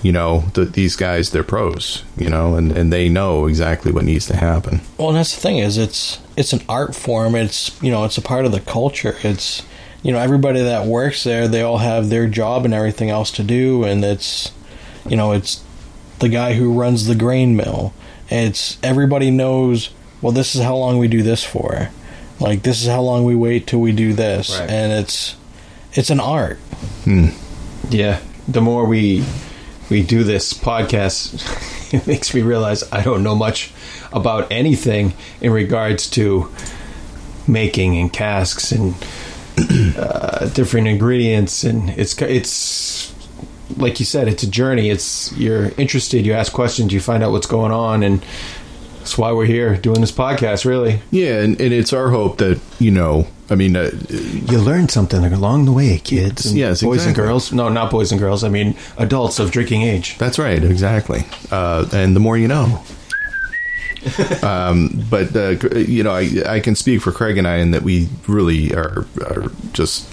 [0.02, 2.02] You know, th- these guys, they're pros.
[2.16, 4.80] You know, and and they know exactly what needs to happen.
[4.98, 7.34] Well, that's the thing is it's it's an art form.
[7.34, 9.16] It's you know it's a part of the culture.
[9.22, 9.62] It's
[10.02, 13.44] you know everybody that works there they all have their job and everything else to
[13.44, 14.50] do, and it's
[15.08, 15.62] you know it's
[16.22, 17.92] the guy who runs the grain mill.
[18.30, 19.90] It's everybody knows.
[20.22, 21.90] Well, this is how long we do this for.
[22.40, 24.70] Like this is how long we wait till we do this, Right.
[24.70, 25.34] and it's
[25.92, 26.58] it's an art.
[27.90, 28.20] Yeah.
[28.48, 29.24] The more we
[29.90, 33.72] we do this podcast, it makes me realize I don't know much
[34.12, 36.48] about anything in regards to
[37.46, 38.94] making and casks and
[39.96, 43.11] uh, different ingredients, and it's it's
[43.76, 44.90] like you said, it's a journey.
[44.90, 48.24] It's you're interested, you ask questions, you find out what's going on, and
[48.98, 50.64] that's why we're here doing this podcast.
[50.64, 53.26] Really, Yeah, and, and it's our hope that you know.
[53.50, 56.46] I mean, uh, you learn something along the way, kids.
[56.46, 57.52] and Yes, boys and girls.
[57.52, 58.44] No, not boys and girls.
[58.44, 60.16] I mean adults of drinking age.
[60.18, 61.26] That's right, exactly.
[61.50, 62.82] Uh, and the more you know.
[64.42, 67.82] um, but uh, you know, I, I can speak for Craig and I in that
[67.82, 70.08] we really are, are just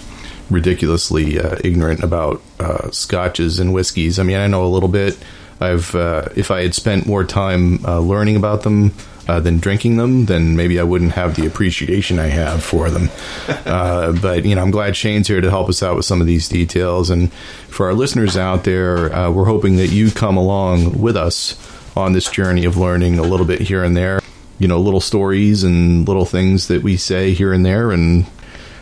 [0.50, 4.18] ridiculously uh, ignorant about uh, scotches and whiskeys.
[4.18, 5.16] I mean, I know a little bit.
[5.60, 8.92] I've uh, if I had spent more time uh, learning about them
[9.28, 13.10] uh, than drinking them, then maybe I wouldn't have the appreciation I have for them.
[13.48, 16.26] uh, but you know, I'm glad Shane's here to help us out with some of
[16.26, 17.10] these details.
[17.10, 17.32] And
[17.68, 21.56] for our listeners out there, uh, we're hoping that you come along with us
[21.96, 24.20] on this journey of learning a little bit here and there.
[24.58, 28.26] You know, little stories and little things that we say here and there, and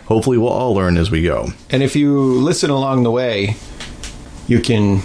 [0.09, 1.49] hopefully we'll all learn as we go.
[1.71, 3.57] And if you listen along the way,
[4.47, 5.03] you can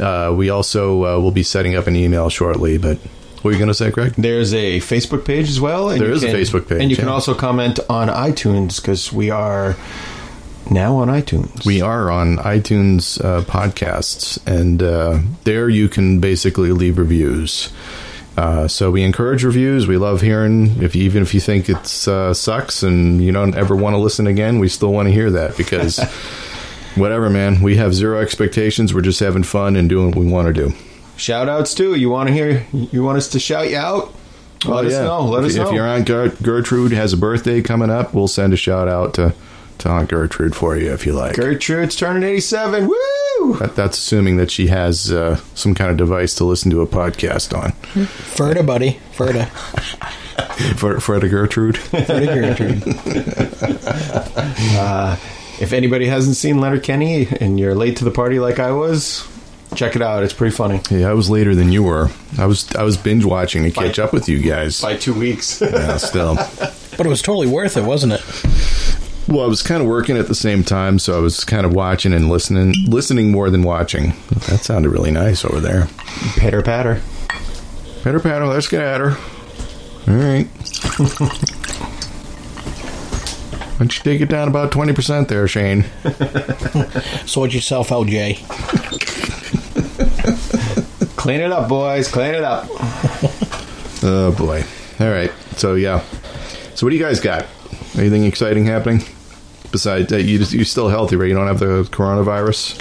[0.00, 2.98] Uh, we also uh, will be setting up an email shortly, but
[3.42, 4.12] what are you going to say, Greg?
[4.14, 5.90] There's a Facebook page as well.
[5.90, 9.30] And There is a Facebook page, And you can also comment on iTunes because we
[9.30, 9.76] are
[10.70, 11.64] now on iTunes.
[11.64, 17.72] We are on iTunes uh, podcasts, and uh, there you can basically leave reviews.
[18.36, 19.86] Uh, so we encourage reviews.
[19.86, 23.54] We love hearing if you, even if you think it uh, sucks and you don't
[23.54, 25.98] ever want to listen again, we still want to hear that because
[26.96, 27.62] whatever, man.
[27.62, 28.92] We have zero expectations.
[28.92, 30.74] We're just having fun and doing what we want to do.
[31.16, 31.94] Shout outs too.
[31.94, 32.66] You want to hear?
[32.72, 34.12] You want us to shout you out?
[34.64, 35.24] Let us know.
[35.24, 35.68] Let if, us know.
[35.68, 39.14] If your aunt Ger- Gertrude has a birthday coming up, we'll send a shout out
[39.14, 39.34] to,
[39.78, 41.36] to Aunt Gertrude for you if you like.
[41.36, 42.86] Gertrude's turning 87.
[42.88, 43.56] Woo!
[43.58, 46.86] That, that's assuming that she has uh, some kind of device to listen to a
[46.86, 47.72] podcast on.
[48.06, 48.98] Ferda, buddy.
[49.14, 49.48] Ferda.
[50.76, 51.76] For Freda Gertrude.
[51.76, 52.82] Ferda Gertrude.
[55.58, 59.26] If anybody hasn't seen Letterkenny and you're late to the party like I was,
[59.74, 60.22] check it out.
[60.22, 60.82] It's pretty funny.
[60.90, 62.10] yeah, I was later than you were.
[62.38, 64.82] I was I was binge watching to catch up with you guys.
[64.82, 65.62] By two weeks.
[65.62, 66.34] Yeah, still.
[66.34, 68.20] But it was totally worth it, wasn't it?
[69.28, 71.72] Well, I was kind of working at the same time, so I was kind of
[71.74, 74.12] watching and listening, listening more than watching.
[74.48, 75.88] That sounded really nice over there.
[76.36, 77.02] Pitter patter.
[78.02, 79.16] Pitter patter, let's get at her.
[80.06, 80.46] All right.
[83.76, 85.84] Why don't you take it down about 20% there, Shane?
[87.26, 88.34] Sort yourself out, Jay.
[91.16, 92.08] Clean it up, boys.
[92.08, 92.68] Clean it up.
[94.02, 94.64] Oh, boy.
[95.00, 95.32] All right.
[95.56, 96.00] So, yeah.
[96.74, 97.44] So, what do you guys got?
[97.98, 99.02] Anything exciting happening?
[99.72, 101.28] Besides that, you, you're still healthy, right?
[101.28, 102.80] You don't have the coronavirus?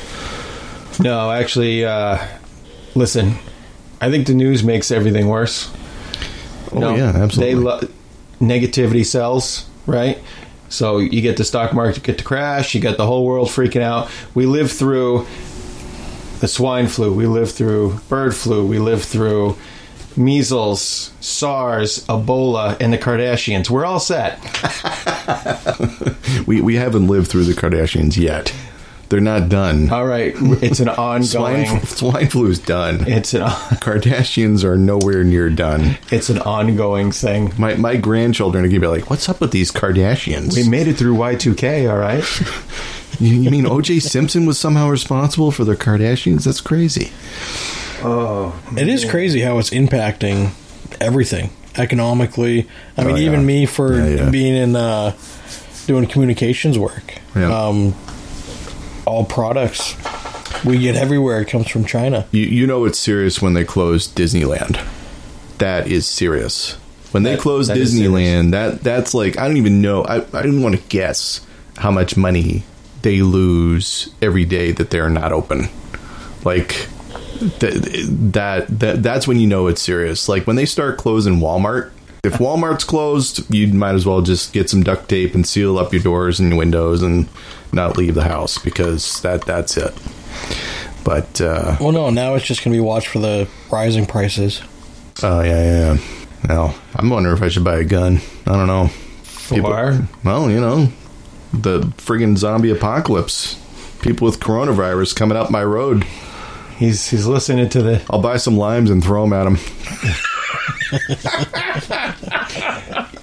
[1.04, 2.26] No, actually, uh,
[2.93, 3.36] listen.
[4.00, 5.71] I think the news makes everything worse.
[6.71, 7.54] Oh, yeah, absolutely.
[7.54, 7.82] They lo-
[8.39, 10.19] negativity sells, right?
[10.69, 12.76] So you get the stock market get to crash.
[12.76, 14.10] You get the whole world freaking out.
[14.34, 15.26] We lived through
[16.39, 17.13] the swine flu.
[17.13, 18.65] We lived through bird flu.
[18.65, 19.58] We lived through
[20.17, 23.69] measles, SARS, Ebola, and the Kardashians.
[23.69, 24.39] We're all set.
[26.47, 28.54] we, we haven't lived through the Kardashians yet.
[29.10, 29.91] They're not done.
[29.91, 31.65] All right, it's an ongoing.
[31.67, 33.08] Swine, swine flu is done.
[33.08, 33.41] It's an
[33.82, 35.97] Kardashians are nowhere near done.
[36.12, 37.54] it's an ongoing thing.
[37.58, 40.95] My my grandchildren are gonna be like, "What's up with these Kardashians?" We made it
[40.97, 41.88] through Y2K.
[41.89, 42.23] All right.
[43.21, 43.99] you, you mean O.J.
[43.99, 46.45] Simpson was somehow responsible for the Kardashians?
[46.45, 47.12] That's crazy.
[48.03, 50.51] It is crazy how it's impacting
[51.01, 52.67] everything economically.
[52.97, 53.25] I mean, Oh, yeah.
[53.27, 54.29] even me for Yeah, yeah.
[54.29, 55.13] being in uh,
[55.88, 57.15] doing communications work.
[57.36, 57.93] Um,
[59.05, 59.95] all products
[60.63, 62.25] we get everywhere it comes from China.
[62.31, 64.79] You you know it's serious when they close Disneyland.
[65.60, 66.77] That is serious.
[67.12, 70.03] When they That- close that is Disneyland, that that's like I don't even know.
[70.05, 71.41] I I didn't want to guess
[71.77, 72.63] how much money
[73.03, 75.69] they lose every day that they're not open.
[76.43, 76.88] Like
[77.39, 80.28] that that that that's when you know it's serious.
[80.30, 81.91] Like when they start closing Walmart.
[82.24, 85.93] If Walmart's closed, you might as well just get some duct tape and seal up
[85.93, 87.30] your doors and your windows and
[87.71, 89.93] not leave the house because that that's it.
[91.04, 94.63] But uh, Well, no, now it's just going to be watched for the rising prices.
[95.21, 95.93] Oh yeah, yeah.
[95.93, 95.98] yeah.
[96.48, 98.21] Now I'm wondering if I should buy a gun.
[98.48, 98.88] I don't know.
[99.24, 100.08] For?
[100.24, 100.91] well, you know,
[101.54, 103.62] the friggin' zombie apocalypse.
[104.02, 106.06] People with coronavirus coming up my road.
[106.77, 108.01] He's he's listening to the.
[108.09, 109.57] I'll buy some limes and throw them at him.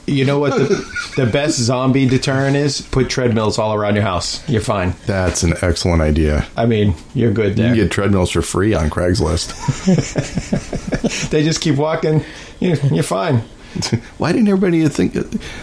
[0.06, 0.84] You know what the
[1.16, 2.80] the best zombie deterrent is?
[2.80, 4.46] Put treadmills all around your house.
[4.48, 4.94] You're fine.
[5.06, 6.46] That's an excellent idea.
[6.56, 9.52] I mean, you're good You can get treadmills for free on Craigslist.
[11.30, 12.24] they just keep walking.
[12.60, 13.36] You're, you're fine.
[14.18, 15.22] Why didn't everybody think uh,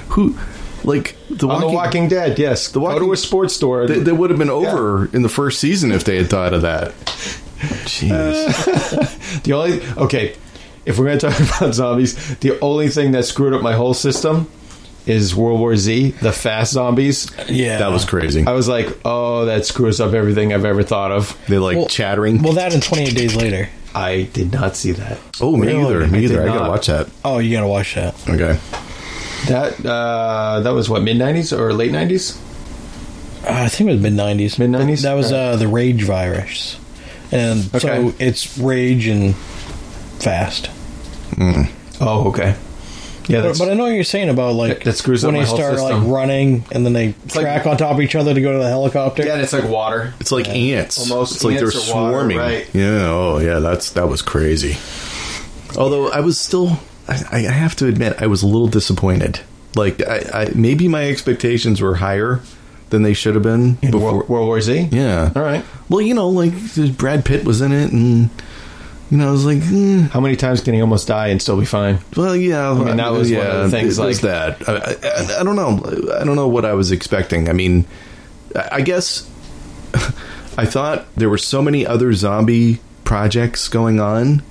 [0.10, 0.36] who
[0.84, 2.70] like the On walking, The Walking Dead, yes.
[2.70, 3.86] The walking, Go to a sports store.
[3.88, 6.62] They, they would have been over in the first season if they had thought of
[6.64, 6.94] that.
[7.60, 9.16] Jeez.
[9.44, 10.36] The only okay,
[10.86, 13.94] if we're going to talk about zombies, the only thing that screwed up my whole
[13.94, 14.50] system
[15.06, 17.32] is World War Z, the fast zombies.
[17.48, 18.46] Yeah, that was crazy.
[18.46, 21.38] I was like, oh, that screws up everything I've ever thought of.
[21.48, 22.42] They like Well- chattering.
[22.44, 23.70] Well, that and 28 days later.
[23.96, 25.18] I did not see that.
[25.42, 25.84] oh, me Really?
[25.84, 26.08] either.
[26.08, 26.44] Me did either.
[26.44, 27.08] I gotta watch that.
[27.26, 28.14] Oh, you got to watch that.
[28.30, 28.60] Okay.
[29.48, 32.38] That uh, that was what mid '90s or late '90s?
[33.46, 34.60] Uh, I think it was mid 90s.
[34.60, 35.04] Mid-nineties?
[35.04, 35.40] That was Right.
[35.40, 36.78] uh, the rage virus.
[37.32, 37.80] And Okay.
[37.80, 39.36] so it's rage and
[40.20, 40.68] fast.
[41.38, 41.64] Hmm.
[42.02, 42.56] Oh, okay.
[43.28, 45.40] Yeah, But, but I know what you're saying about like That- that screws when up
[45.40, 46.04] they my whole start system.
[46.08, 48.58] like running and then they like- track on top of each other to go to
[48.58, 49.24] the helicopter.
[49.24, 50.16] yeah, and it's like water.
[50.20, 51.00] It's like ants.
[51.12, 52.38] Almost it's like they're ants or water, swarming.
[52.40, 52.68] right.
[52.74, 53.06] Yeah.
[53.12, 53.60] Oh, yeah.
[53.60, 54.78] That's that was crazy.
[55.78, 59.42] Although I was still, I, I have to admit, I was a little disappointed.
[59.76, 62.40] Like, I, I maybe my expectations were higher
[62.90, 64.14] than they should have been In before.
[64.14, 64.90] World, World War Z.
[64.92, 65.32] yeah.
[65.36, 65.64] All right.
[65.90, 66.54] Well, you know, like
[66.98, 68.30] Brad Pitt was in it, and
[69.10, 71.60] you know, I was like, eh, How many times can he almost die and still
[71.60, 72.00] be fine?
[72.16, 72.70] well, yeah.
[72.72, 74.68] I mean, that was one yeah, of the things, like- that.
[74.70, 74.74] I,
[75.36, 75.82] I, I don't know.
[76.20, 77.50] I don't know what I was expecting.
[77.50, 77.86] I mean,
[78.72, 79.30] I guess
[80.58, 84.44] I thought there were so many other zombie projects going on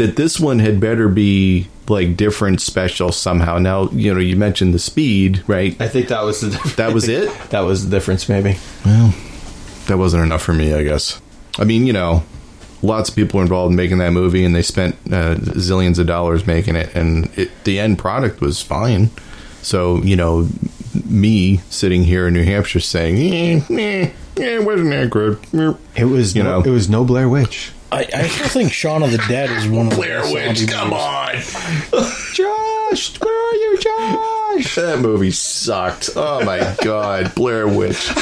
[0.00, 3.58] that this one had better be like different special somehow.
[3.58, 5.78] Now, you know, you mentioned the speed, right?
[5.80, 6.76] I think that was the difference.
[6.76, 7.30] That was it?
[7.50, 8.56] That was the difference, maybe.
[8.84, 9.14] Well,
[9.86, 11.20] that wasn't enough for me, I guess.
[11.58, 12.22] I mean, you know,
[12.82, 16.06] lots of people were involved in making that movie, and they spent uh, zillions of
[16.06, 19.10] dollars making it, and it, the end product was fine.
[19.62, 20.48] So, you know,
[21.04, 25.38] me sitting here in New Hampshire saying, eh, eh, eh, it wasn't that good.
[25.96, 26.66] It was You no, know.
[26.66, 27.72] it was no Blair Witch.
[27.92, 30.68] I, I still think Shaun of the Dead is one of the Blair best Witch,
[30.68, 31.54] come movies.
[31.54, 32.10] on!
[32.34, 34.74] Josh, where are you, Josh?
[34.76, 36.10] That movie sucked.
[36.14, 38.10] Oh my god, Blair Witch.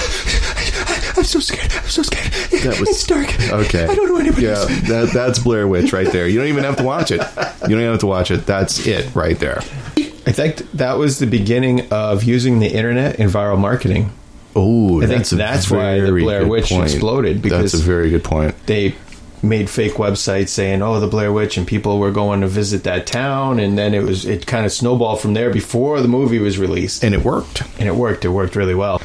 [1.16, 1.70] I'm so scared.
[1.74, 2.32] I'm so scared.
[2.62, 3.28] That was it's dark.
[3.50, 3.84] Okay.
[3.84, 4.46] I don't know anybody.
[4.46, 6.26] Yeah, that that's Blair Witch right there.
[6.28, 7.20] You don't even have to watch it.
[7.20, 8.46] You don't even have to watch it.
[8.46, 9.58] That's it right there.
[9.96, 14.12] I think that was the beginning of using the internet in viral marketing.
[14.54, 16.84] Oh, I think that's a that's why the Blair Witch point.
[16.84, 18.54] exploded, because- that's a very good point.
[18.66, 18.94] They
[19.42, 23.06] made fake websites saying, "Oh, the Blair Witch," and people were going to visit that
[23.06, 26.58] town, and then it was it kind of snowballed from there before the movie was
[26.58, 27.62] released, And it worked.
[27.78, 28.24] and it worked.
[28.24, 29.00] It worked really well.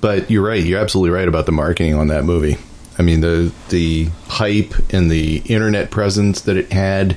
[0.00, 0.62] But you're right.
[0.62, 2.56] You're absolutely right about the marketing on that movie.
[2.98, 7.16] I mean, the the hype and the internet presence that it had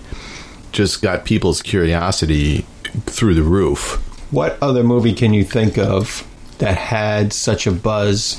[0.71, 2.65] just got people's curiosity
[3.05, 4.01] through the roof.
[4.31, 6.25] What other movie can you think of
[6.59, 8.37] that had such a buzz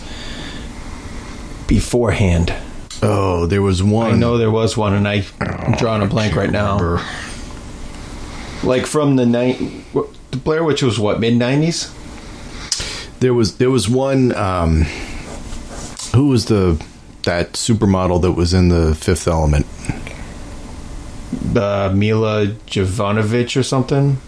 [1.66, 2.52] beforehand?
[3.02, 4.12] Oh, there was one.
[4.12, 6.78] I know there was one, and I, I'm drawing a blank right now.
[6.78, 7.04] remember.
[8.64, 9.58] Like from the night,
[10.30, 11.92] the Blair Witch was what mid '90s.
[13.20, 14.34] There was there was one.
[14.34, 14.82] Um,
[16.14, 16.82] who was the
[17.24, 19.66] that supermodel that was in the Fifth Element?
[21.54, 24.18] Uh, Mila Jovanovic or something.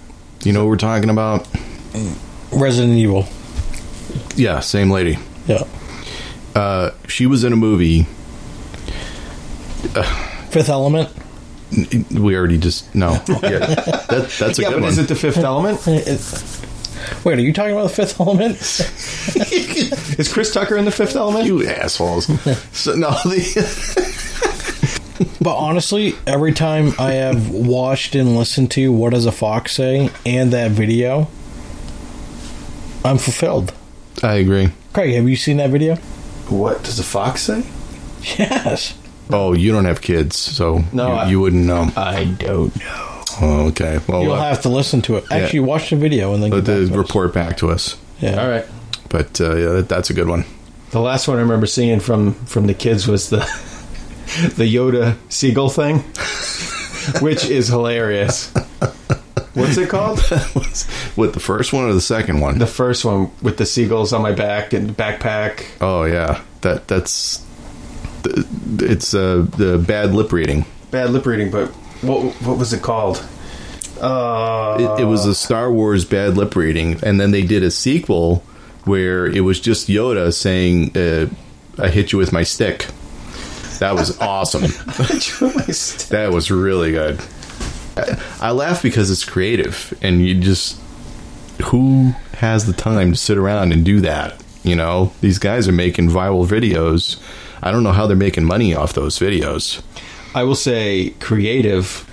[0.45, 1.49] You know what we're talking about?
[2.53, 3.27] Resident Evil.
[4.37, 5.19] Yeah, same lady.
[5.47, 5.65] Yeah.
[6.55, 8.07] Uh, she was in a movie.
[10.51, 11.11] Fifth Element.
[12.11, 13.13] We already just no.
[13.43, 14.89] Yeah, that, that's a yeah, good but one.
[14.91, 15.85] is it the Fifth Element?
[17.25, 18.57] Wait, are you talking about the Fifth Element?
[20.19, 21.47] Is Chris Tucker in the Fifth Element?
[21.47, 22.27] you assholes.
[22.73, 24.17] so no, the
[25.41, 30.11] But honestly, every time I have watched and listened to What Does a Fox Say
[30.27, 31.29] and that video,
[33.05, 33.73] I'm fulfilled.
[34.23, 34.71] I agree.
[34.93, 35.97] Craig, have you seen that video?
[36.49, 37.63] What does a fox say?
[38.37, 38.98] Yes.
[39.31, 41.91] Oh, you don't have kids, so No, you, I- you wouldn't know.
[41.97, 43.05] I don't know.
[43.41, 44.01] Oh, okay.
[44.09, 45.25] Well, You'll uh, have to listen to it.
[45.31, 46.97] Actually, watch the video and then let get the back to us.
[47.07, 47.97] report back to us.
[48.21, 48.43] Yeah.
[48.43, 48.67] All right.
[49.11, 50.45] But uh, yeah, that, that's a good one.
[50.91, 53.37] The last one I remember seeing from from the kids was the
[54.57, 55.99] the Yoda seagull thing,
[57.23, 58.53] which is hilarious.
[59.55, 60.19] What's it called?
[61.17, 62.59] With the first one or the second one?
[62.59, 65.65] The first one with the seagulls on my back and backpack.
[65.81, 67.48] oh yeah, that that's th-
[68.25, 70.65] it's uh, the bad lip reading.
[70.91, 71.69] Bad lip reading, but
[72.03, 73.25] what what was it called?
[74.01, 77.71] Uh, It, it was a Star Wars bad lip reading, and then they did a
[77.71, 78.45] sequel
[78.85, 81.27] where it was just Yoda saying, uh,
[81.83, 82.87] "I hit you with my stick."
[83.81, 84.63] That was awesome.
[86.11, 87.21] that was really good.
[87.97, 90.81] I, I laugh because it's creative, and you just
[91.65, 94.41] who has the time to sit around and do that?
[94.63, 97.21] You know, these guys are making viral videos.
[97.63, 99.83] I don't know how they're making money off those videos.
[100.35, 102.05] I will say creative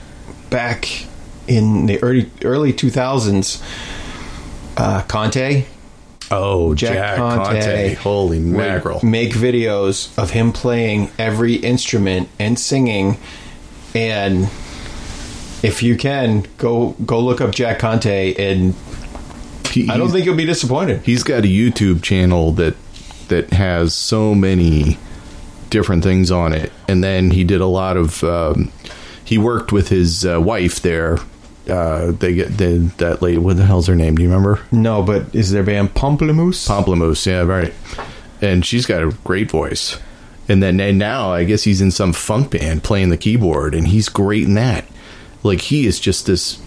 [0.50, 1.06] back
[1.48, 3.62] in the early early 2000s
[4.78, 5.66] uh Conte
[6.32, 7.93] Oh, Jack Conte.
[7.96, 9.00] Holy mackerel.
[9.06, 13.18] make videos of him playing every instrument and singing
[13.93, 14.50] and
[15.62, 18.74] if you can go go look up Jack Conte and
[19.72, 21.02] He- I don't think you'll be disappointed.
[21.04, 22.76] he's got a YouTube channel that
[23.28, 24.98] that has so many
[25.70, 28.24] different things on it, and then he did a lot of.
[28.24, 28.72] Um,
[29.24, 31.18] he worked with his uh, wife there.
[31.68, 33.39] Uh, they get the, that lady.
[33.39, 34.16] What the hell's her name?
[34.16, 34.61] Do you remember?
[34.72, 36.68] No, but is their band Pomplamoose?
[36.68, 37.26] Pomplamoose.
[37.26, 37.74] Yeah, right.
[38.41, 39.99] And she's got a great voice.
[40.47, 43.88] And then and now I guess he's in some funk band playing the keyboard, and
[43.88, 44.86] he's great in that.
[45.41, 46.61] Like he is just this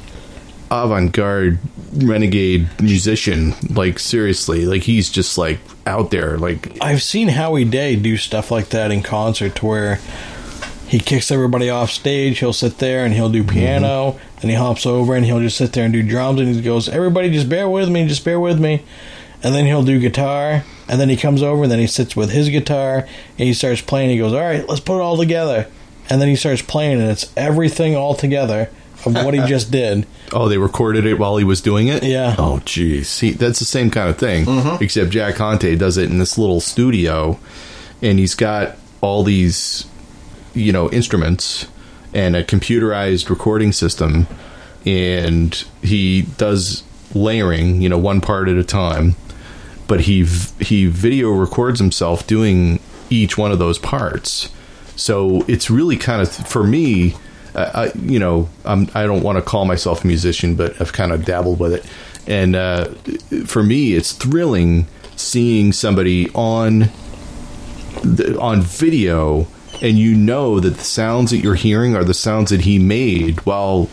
[0.71, 1.59] avant-garde
[1.95, 3.55] renegade musician.
[3.71, 6.39] Like seriously, like he's just like out there.
[6.39, 10.01] Like I've seen Howie Day do stuff like that in concert to where
[10.89, 13.53] he kicks everybody off stage, he'll sit there and he'll do mm-hmm.
[13.53, 16.63] piano, and he hops over and he'll just sit there and do drums and he
[16.63, 18.83] goes, Everybody just bear with me, just bear with me.
[19.43, 22.31] And then he'll do guitar, and then he comes over and then he sits with
[22.31, 23.07] his guitar
[23.39, 24.11] and he starts playing.
[24.11, 25.69] He goes, All right, let's put it all together.
[26.11, 28.71] And then he starts playing, and it's everything all together
[29.07, 30.07] of what he just did.
[30.31, 32.03] Oh, they recorded it while he was doing it.
[32.03, 32.35] Yeah.
[32.37, 33.09] Oh, geez.
[33.09, 34.85] See, that's the same kind of thing, Mm-hmm.
[34.85, 37.39] except Jack Conte does it in this little studio,
[38.03, 39.87] and he's got all these,
[40.53, 41.67] you know, instruments
[42.13, 44.27] and a computerized recording system,
[44.85, 46.83] and he does
[47.15, 49.17] layering, you know, one part at a time.
[49.87, 54.51] But he v- he video records himself doing each one of those parts.
[54.95, 57.15] So it's really kind of for me.
[57.75, 61.13] I, you know, I'm, I don't want to call myself a musician, but I've kind
[61.13, 61.87] of dabbled with it.
[62.27, 62.91] And uh,
[63.47, 64.87] for me, it's thrilling
[65.17, 66.91] seeing somebody on
[68.03, 69.47] the, on video,
[69.81, 73.45] and you know that the sounds that you're hearing are the sounds that he made
[73.47, 73.89] while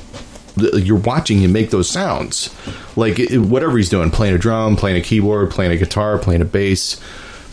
[0.58, 2.54] you're watching him make those sounds.
[2.96, 6.42] Like it, whatever he's doing, playing a drum, playing a keyboard, playing a guitar, playing
[6.42, 7.00] a bass,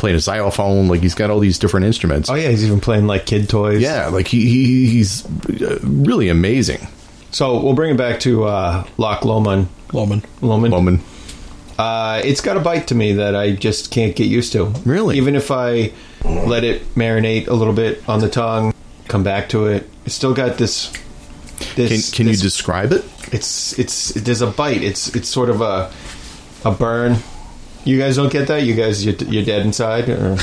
[0.03, 0.89] playing a xylophone.
[0.89, 2.29] Like he's got all these different instruments.
[2.29, 3.81] Oh yeah, he's even playing like kid toys.
[3.81, 5.25] Yeah, like he, he he's
[5.63, 6.89] uh, really amazing.
[7.31, 9.69] So we'll bring it back to uh, Loch Lomond.
[9.93, 10.25] Loman.
[10.41, 10.75] Lomond.
[10.75, 11.01] Woman.
[11.79, 14.67] Uh, it's got a bite to me that I just can't get used to.
[14.85, 15.17] Really?
[15.19, 15.93] Even if I
[16.25, 18.75] let it marinate a little bit on the tongue,
[19.07, 20.93] come back to it, it's still got this.
[21.61, 23.05] Can this can you this- describe it?
[23.31, 24.83] It's it's there's a bite.
[24.83, 25.91] It's it's sort of a
[26.65, 27.19] a burn.
[27.85, 28.63] You guys don't get that.
[28.63, 30.09] You guys you're, you're dead inside.
[30.09, 30.37] Or?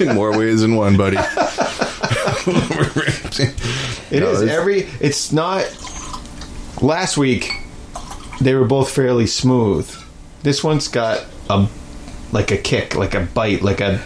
[0.00, 1.16] In more ways than one, buddy.
[4.10, 4.82] It No, is it's- every.
[5.00, 5.64] It's not.
[6.82, 7.50] Last week,
[8.40, 9.90] they were both fairly smooth.
[10.42, 11.66] This one's got a
[12.32, 14.00] like a kick, like a bite, like a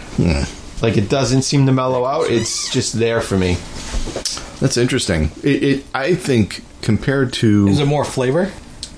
[0.81, 2.29] like it doesn't seem to mellow out.
[2.29, 3.55] It's just there for me.
[4.59, 5.31] That's interesting.
[5.43, 8.51] It, it I think compared to Is it more flavor?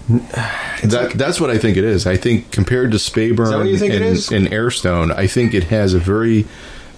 [0.83, 2.07] that, that's what I think it is.
[2.07, 5.93] I think compared to Speyburn that think it and, and Aerstone, I think it has
[5.93, 6.45] a very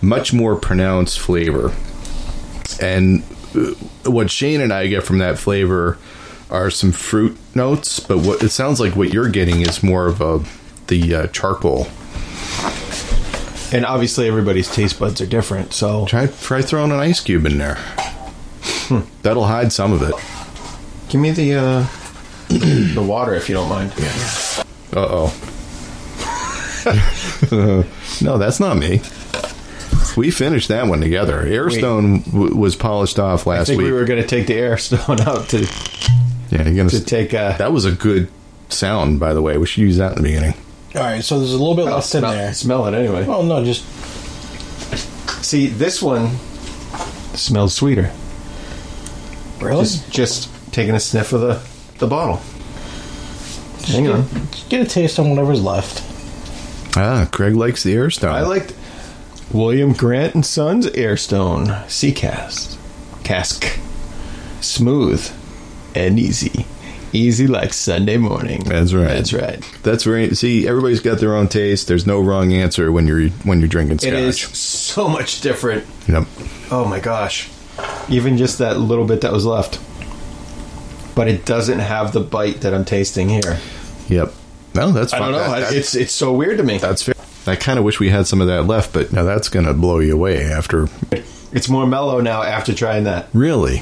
[0.01, 1.73] much more pronounced flavor.
[2.81, 3.23] And
[3.55, 3.73] uh,
[4.09, 5.97] what Shane and I get from that flavor
[6.49, 10.21] are some fruit notes, but what it sounds like what you're getting is more of
[10.21, 10.43] a
[10.87, 11.87] the uh, charcoal.
[13.73, 15.73] And obviously, everybody's taste buds are different.
[15.73, 17.77] So Try try throwing an ice cube in there.
[18.87, 19.01] Hmm.
[19.23, 20.13] That'll hide some of it.
[21.09, 21.87] give me the uh,
[22.59, 23.91] the water if you don't mind.
[24.95, 25.33] Uh oh.
[28.21, 29.01] no, that's not me.
[30.15, 31.41] We finished that one together.
[31.43, 33.85] Aerstone w- was polished off I last think week.
[33.87, 35.59] we were going to take the Aerstone out to
[36.55, 37.33] yeah, you're gonna take.
[37.33, 38.27] Uh, That was a good
[38.69, 39.57] sound, by the way.
[39.57, 40.53] We should use that in the beginning.
[40.93, 42.53] All right, so there's a little bit I'll left in smell, there.
[42.53, 43.25] smell it anyway.
[43.27, 43.83] Oh no, just
[45.43, 46.29] See, this one
[47.33, 48.11] smells sweeter.
[49.59, 49.81] really.
[49.81, 51.55] Just just taking a sniff of the
[52.03, 52.41] the bottle.
[53.87, 54.27] Hang get, on.
[54.51, 56.03] just get a taste on whatever's left.
[56.95, 58.29] Ah, Craig likes the Aerstone.
[58.29, 58.75] I liked
[59.51, 62.77] William Grant and Sons Aerstone Seacast
[63.23, 63.79] cask,
[64.61, 65.31] smooth
[65.95, 66.65] and easy,
[67.13, 68.63] easy like Sunday morning.
[68.65, 69.07] That's right.
[69.07, 69.79] That's right.
[69.83, 70.35] That's right.
[70.35, 71.87] See, everybody's got their own taste.
[71.87, 74.13] There's no wrong answer when you're when you're drinking scotch.
[74.13, 75.85] It is so much different.
[76.07, 76.27] Yep.
[76.71, 77.49] Oh my gosh.
[78.09, 79.79] Even just that little bit that was left.
[81.15, 83.59] But it doesn't have the bite that I'm tasting here.
[84.07, 84.33] Yep.
[84.75, 85.37] No, that's I don't know.
[85.39, 86.77] That- that- it's it's so weird to me.
[86.79, 87.13] that's fair.
[87.45, 89.73] I kind of wish we had some of that left, but now that's going to
[89.73, 90.87] blow you away after.
[91.51, 93.27] It's more mellow now after trying that.
[93.33, 93.81] Really?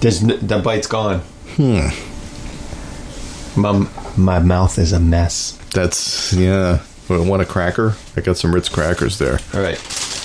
[0.00, 1.20] There's n- the bite's gone.
[1.56, 1.88] Hmm.
[3.60, 5.52] My my mouth is a mess.
[5.74, 6.80] That's yeah.
[7.08, 7.94] Want a cracker?
[8.16, 9.38] I got some Ritz crackers there.
[9.54, 9.78] All right,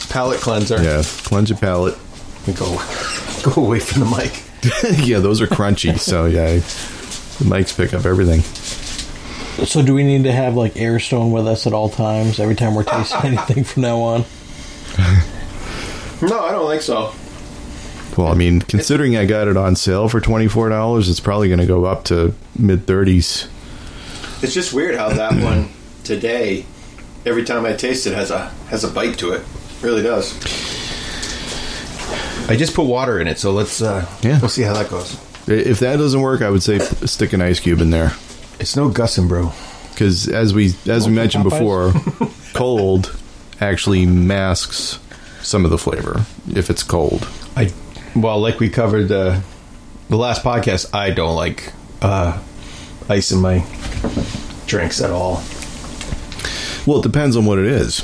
[0.10, 0.82] palate cleanser.
[0.82, 1.98] Yeah, cleanse your palate.
[2.46, 2.66] We go
[3.44, 4.43] go away from the mic.
[5.04, 6.00] yeah, those are crunchy.
[6.00, 8.42] so yeah, the mics pick up everything.
[9.66, 12.74] So do we need to have like Aerstone with us at all times every time
[12.76, 14.26] we're tasting anything from now on?
[16.22, 17.14] No, I don't think so.
[18.18, 21.48] Well, I mean, considering I got it on sale for twenty four dollars, it's probably
[21.48, 23.48] going to go up to mid thirties.
[24.42, 25.70] It's just weird how that one
[26.04, 26.66] today,
[27.26, 29.42] every time I taste it, has a has a bite to it.
[29.42, 30.34] it really does.
[32.54, 34.40] I just put water in it, so let's uh, Yeah.
[34.40, 35.18] we'll see how that goes.
[35.48, 38.14] If that doesn't work, I would say stick an ice cube in there
[38.60, 39.52] It's no Gus bro.
[39.90, 41.94] Because, as we as we mentioned before,
[42.54, 43.16] cold
[43.60, 45.00] actually masks
[45.42, 47.28] some of the flavor if it's cold.
[47.58, 47.72] I
[48.16, 49.42] well, like we covered uh,
[50.10, 51.74] the last podcast, I don't like
[52.04, 52.40] uh,
[53.10, 53.66] ice in my
[54.68, 55.42] drinks at all.
[56.86, 58.02] Well, it depends on what it is.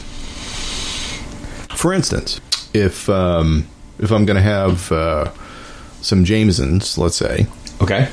[1.75, 2.41] For instance,
[2.73, 3.67] if um,
[3.99, 5.31] if I'm going to have uh,
[6.01, 7.47] some Jamesons, let's say,
[7.81, 8.09] Okay.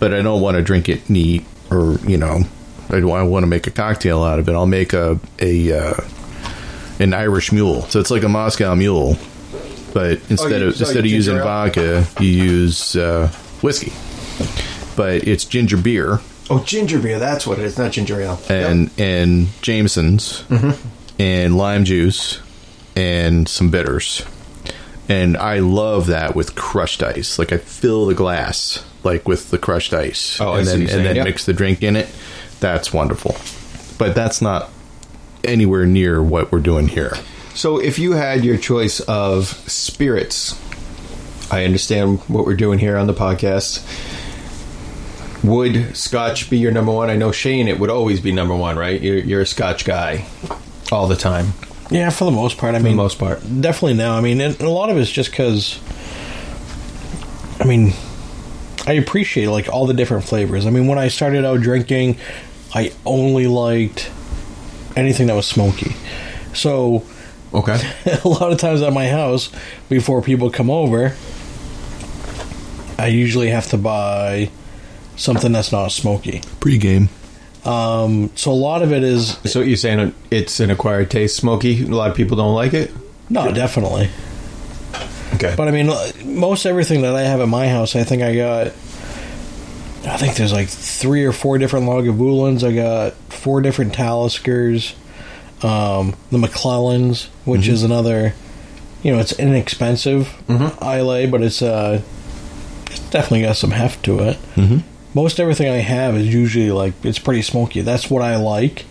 [0.00, 2.40] but I don't want to drink it neat, or you know,
[2.90, 4.52] I want to make a cocktail out of it.
[4.52, 5.94] I'll make a a uh,
[6.98, 7.82] an Irish Mule.
[7.82, 9.16] So it's like a Moscow Mule,
[9.94, 11.44] but instead you- of instead of using ale?
[11.44, 13.28] vodka, you use uh,
[13.62, 13.92] whiskey.
[14.96, 17.18] But it's ginger beer Oh, ginger beer.
[17.18, 17.78] That's what it is.
[17.78, 18.38] Not ginger ale.
[18.50, 20.44] and and Jameson's
[21.18, 22.40] and lime juice
[22.94, 24.22] and some bitters.
[25.08, 27.38] And I love that with crushed ice.
[27.38, 31.24] Like I fill the glass like with the crushed ice, Oh, and then and then
[31.24, 32.08] mix the drink in it.
[32.60, 33.36] That's wonderful.
[33.98, 34.70] But that's not
[35.44, 37.14] anywhere near what we're doing here.
[37.54, 40.58] So, if you had your choice of spirits,
[41.50, 43.82] I understand what we're doing here on the podcast.
[45.44, 47.10] Would Scotch be your number one?
[47.10, 49.00] I know Shane, it would always be number one, right?
[49.00, 50.24] You're, you're a Scotch guy
[50.92, 51.48] all the time,
[51.92, 52.74] Yeah, for the most part.
[52.74, 53.40] I for mean, the most part.
[53.60, 54.16] definitely now.
[54.16, 55.78] I mean, and a lot of it's just because.
[57.60, 57.92] I mean,
[58.86, 60.66] I appreciate like all the different flavors.
[60.66, 62.16] I mean, when I started out drinking,
[62.74, 64.10] I only liked
[64.96, 65.94] anything that was smoky.
[66.54, 67.04] So
[67.54, 67.78] Okay.
[68.24, 69.50] a lot of times at my house,
[69.88, 71.14] before people come over,
[72.98, 74.50] I usually have to buy
[75.16, 76.40] something that's not smoky.
[76.60, 77.08] Pre-game.
[77.64, 81.84] Um, so a lot of it is So you're saying it's an acquired taste, smoky?
[81.84, 82.90] A lot of people don't like it.
[83.30, 84.10] no, definitely.
[85.34, 85.54] Okay.
[85.56, 85.90] But I mean,
[86.24, 88.66] most everything that I have at my house, I think I got.
[90.04, 92.66] I think there's like three or four different Lagavulins.
[92.68, 94.94] I got four different Taliskers.
[95.64, 98.34] Um, the McClelland's, which is another,
[99.04, 100.28] you know, it's inexpensive
[100.82, 102.02] Islay, but it's uh,
[102.86, 104.36] it's definitely got some heft to it.
[104.56, 104.78] Mm-hmm.
[105.14, 107.80] Most everything I have is usually like it's pretty smoky.
[107.82, 108.84] That's what I like.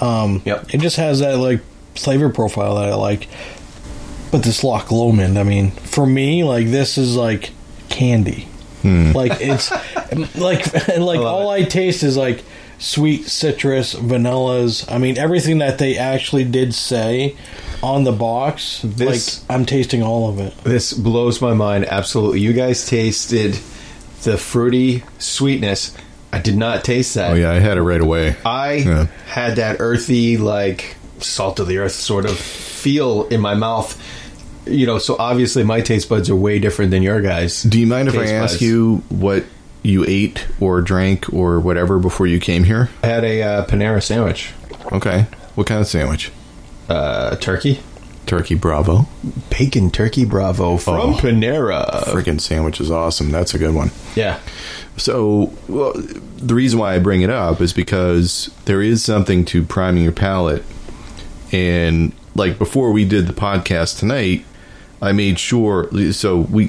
[0.00, 0.74] Um, Yep.
[0.74, 1.60] It just has that like
[1.94, 3.28] flavor profile that I like.
[4.30, 7.50] But this Loch Lomond, I mean, for me, like this is like
[7.90, 8.48] candy.
[8.84, 9.70] Like it's
[10.36, 12.42] like like love all I taste is like
[12.78, 14.90] sweet citrus, vanillas.
[14.90, 17.36] I mean, everything that they actually did say
[17.82, 18.80] on the box.
[18.82, 20.56] This- like I'm tasting all of it.
[20.64, 22.40] This blows my mind absolutely.
[22.40, 23.56] You guys tasted
[24.24, 25.96] the fruity sweetness.
[26.32, 27.32] I did not taste that.
[27.32, 28.36] Oh yeah, I had it right away.
[28.44, 29.06] I Yeah.
[29.26, 34.00] had that earthy, like salt of the earth sort of feel in my mouth.
[34.66, 37.62] You know, so obviously my taste buds are way different than your guys.
[37.64, 38.62] Do you mind if I ask buds.
[38.62, 39.44] you what
[39.82, 42.88] you ate or drank or whatever before you came here?
[43.02, 44.52] I had a uh, Panera sandwich,
[44.92, 45.26] Okay.
[45.56, 46.30] What kind of sandwich?
[46.88, 47.80] uh, turkey,
[48.26, 49.06] Turkey Bravo.
[49.50, 51.12] bacon turkey bravo from Oh.
[51.14, 52.04] Panera.
[52.04, 53.30] Freaking sandwich is awesome.
[53.30, 53.90] That's a good one.
[54.14, 54.38] Yeah,
[54.96, 55.92] So, well,
[56.38, 60.12] the reason why I bring it up is because there is something to priming your
[60.12, 60.64] palate.
[61.52, 64.44] And like before we did the podcast tonight,
[65.02, 66.68] I made sure so we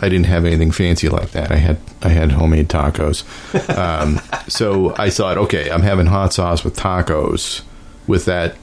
[0.00, 1.52] I didn't have anything fancy like that.
[1.52, 3.22] I had I had homemade tacos.
[3.76, 7.62] Um, so I thought, okay, I'm having hot sauce with tacos
[8.06, 8.56] with that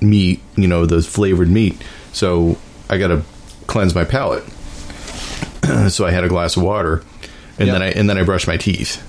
[0.00, 1.80] meat, you know, the flavored meat.
[2.12, 2.56] So
[2.88, 3.22] I got to
[3.66, 4.44] cleanse my palate.
[5.88, 7.02] so I had a glass of water,
[7.58, 7.72] and Yeah.
[7.74, 9.04] then I and then I brushed my teeth.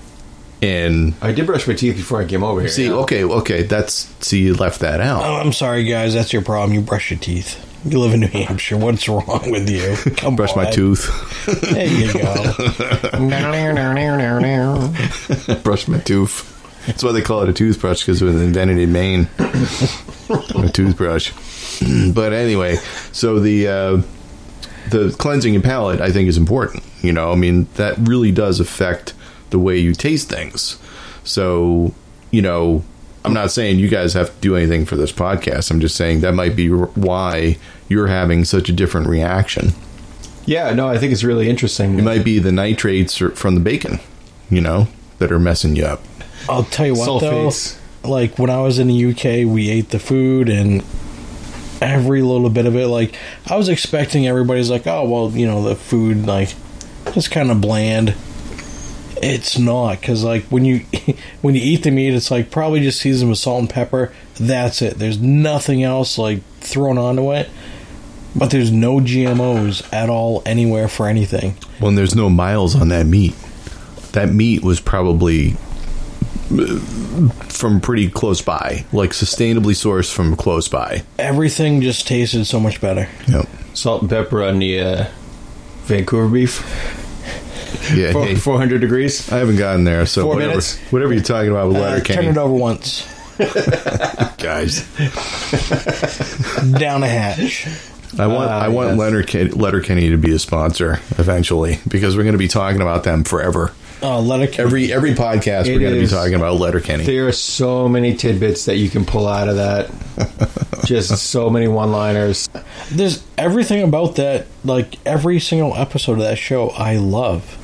[0.61, 2.69] And I did brush my teeth before I came over here.
[2.69, 2.91] see, yeah.
[2.95, 5.23] okay, okay, that's see, you left that out.
[5.23, 6.13] Oh, I'm sorry, guys.
[6.13, 6.73] That's your problem.
[6.73, 7.65] You brush your teeth.
[7.85, 8.75] You live in New Hampshire.
[8.75, 9.95] What's wrong with you?
[10.17, 11.07] Come Brush my tooth.
[11.71, 12.53] There you go.
[15.63, 16.58] brush my tooth.
[16.89, 19.27] That's why they call it a toothbrush because it was invented in Maine.
[19.39, 21.31] a toothbrush.
[22.13, 22.77] but anyway,
[23.11, 24.01] so the uh,
[24.89, 26.83] the cleansing your palate, I think, is important.
[27.03, 29.13] You know, I mean, that really does affect
[29.51, 30.79] the way you taste things.
[31.23, 31.93] So,
[32.31, 32.83] you know,
[33.23, 35.69] I'm not saying you guys have to do anything for this podcast.
[35.69, 39.73] I'm just saying that might be why you're having such a different reaction.
[40.45, 41.99] Yeah, no, I think it's really interesting.
[41.99, 43.99] It might be the nitrates from the bacon,
[44.49, 44.87] you know,
[45.19, 46.01] that are messing you up.
[46.47, 47.79] I'll tell you what, Sulfates.
[48.01, 48.09] though.
[48.09, 50.83] Like when I was in the UK, we ate the food and
[51.81, 52.87] every little bit of it.
[52.87, 53.15] Like
[53.47, 56.53] I was expecting everybody's like, oh well, you know, the food like
[57.07, 58.15] it's kind of bland.
[59.21, 60.85] It's not because like when you
[61.41, 64.13] when you eat the meat, it's like probably just seasoned with salt and pepper.
[64.35, 64.97] That's it.
[64.97, 67.49] There's nothing else like thrown onto it.
[68.35, 71.55] But there's no GMOs at all anywhere for anything.
[71.79, 73.33] Well, and there's no miles on that meat.
[74.11, 75.57] That meat was probably
[76.49, 81.03] from pretty close by, like sustainably sourced from close by.
[81.17, 83.07] Everything just tasted so much better.
[83.27, 83.47] Yep.
[83.73, 85.05] Salt and pepper on the uh,
[85.83, 86.59] Vancouver beef.
[87.95, 88.13] Yeah.
[88.13, 89.31] Four, hey, 400 degrees.
[89.31, 90.77] I haven't gotten there, so Four whatever, minutes?
[90.91, 93.07] whatever you're talking about with Uh, Letterkenny, turn it over once.
[94.37, 94.83] guys.
[96.77, 97.67] Down a hatch.
[98.17, 98.97] I want Ah, I want yes.
[98.99, 103.23] Letterkenny, Letterkenny to be a sponsor eventually because we're going to be talking about them
[103.23, 103.71] forever.
[104.01, 104.63] Oh, Letterkenny.
[104.63, 107.03] Every every podcast It we're going to be talking about Letterkenny.
[107.03, 109.91] There are so many tidbits that you can pull out of that.
[110.85, 112.47] Just so many one-liners.
[112.91, 114.47] There's everything about that.
[114.63, 117.57] Like every single episode of that show, I love.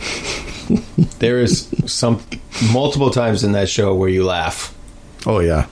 [1.20, 2.24] There is some
[2.74, 4.76] multiple times in that show where you laugh.
[5.26, 5.68] Oh yeah,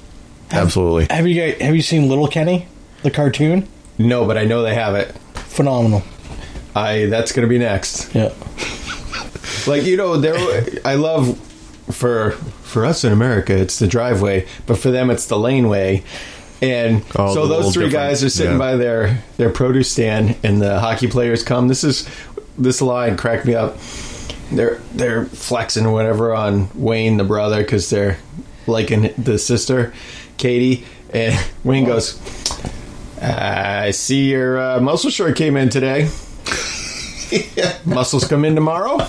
[0.51, 1.07] absolutely.
[1.09, 2.67] Have you guys have you seen Little Kenny,
[3.01, 3.67] the cartoon?
[3.97, 5.11] No, but I know they have it.
[5.33, 6.03] Phenomenal.
[6.75, 8.13] I that's gonna be next.
[8.13, 8.33] Yeah.
[9.67, 10.63] Like you know, there.
[10.85, 11.37] I love
[11.91, 12.31] for
[12.63, 16.03] for us in America, it's the driveway, but for them, it's the laneway.
[16.61, 18.57] And Oh, so those three guys are sitting Yeah.
[18.57, 21.67] by their their produce stand, and the hockey players come.
[21.67, 22.07] This is
[22.57, 23.77] this line cracked me up.
[24.51, 28.17] They're they're flexing or whatever on Wayne the brother because they're
[28.65, 29.93] liking the sister,
[30.37, 32.17] Katie, and Wayne goes.
[33.21, 36.09] I see your uh, muscle shirt came in today.
[37.85, 39.05] Muscles come in tomorrow.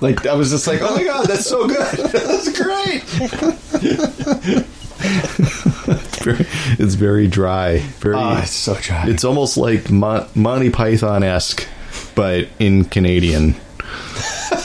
[0.00, 1.76] Like I was just like, oh my god, that's so good.
[2.12, 3.02] That's great.
[4.98, 6.46] It's very,
[6.78, 7.78] it's very dry.
[8.00, 8.16] Very.
[8.16, 9.08] Oh, it's so dry.
[9.08, 11.66] it's almost like Mon- Monty Python esque,
[12.14, 13.54] but in Canadian,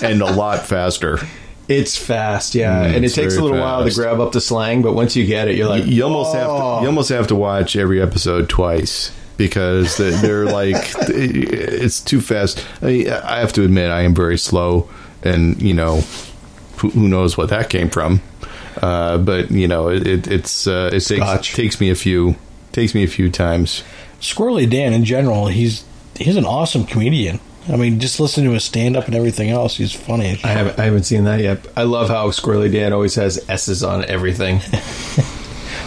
[0.01, 1.19] and a lot faster.
[1.67, 4.81] It's fast, yeah, Mm, and it takes a little while to grab up the slang,
[4.81, 7.35] but once you get it, you're like, you almost have to, you almost have to
[7.35, 9.11] watch every episode twice
[9.41, 10.75] because they- they're like
[11.09, 12.63] it's too fast.
[12.81, 14.87] I, mean, I have to admit I am very slow,
[15.23, 16.01] and you know
[16.77, 18.21] who, who knows what that came from.
[18.81, 22.35] Uh, but you know it, it, it's uh, it takes, takes me a few
[22.71, 23.83] takes me a few times.
[24.19, 25.83] Squirrely Dan in general, he's
[26.15, 27.39] he's an awesome comedian.
[27.67, 29.77] I mean, just listen to his stand up and everything else.
[29.77, 30.39] He's funny.
[30.43, 31.65] I haven't, I haven't seen that yet.
[31.77, 34.61] I love how Squirrely Dan always has S's on everything.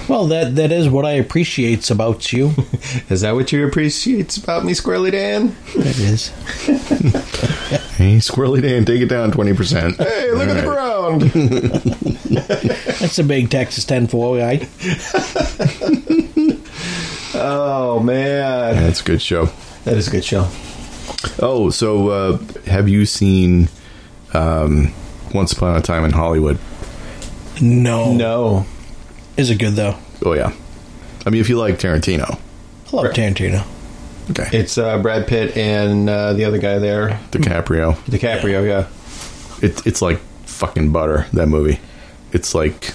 [0.09, 2.53] Well, that that is what I appreciates about you.
[3.09, 5.57] Is that what you appreciate about me, Squirrely Dan?
[5.75, 6.31] it is.
[7.95, 9.97] Hey, Squirrely Dan, take it down twenty percent.
[9.97, 11.23] Hey, look at the ground.
[13.01, 14.69] That's a big Texas 10 4 guy.
[17.35, 19.47] oh man, That's a good show.
[19.85, 20.49] that is a good show.
[21.41, 23.69] Oh, so uh, have you seen
[24.35, 24.93] um,
[25.33, 26.59] Once Upon a Time in Hollywood?
[27.61, 28.13] No.
[28.13, 28.67] No,
[29.37, 29.97] Is it good, though?
[30.25, 30.53] Oh yeah.
[31.27, 32.39] I mean, if you like Tarantino,
[32.93, 33.67] I love Tarantino.
[34.31, 34.49] okay.
[34.57, 37.95] it's uh, Brad Pitt and uh, the other guy there, DiCaprio.
[38.05, 38.67] DiCaprio.
[38.67, 39.67] Yeah.
[39.67, 41.27] It, it's like fucking butter.
[41.33, 41.81] That movie.
[42.33, 42.93] It's like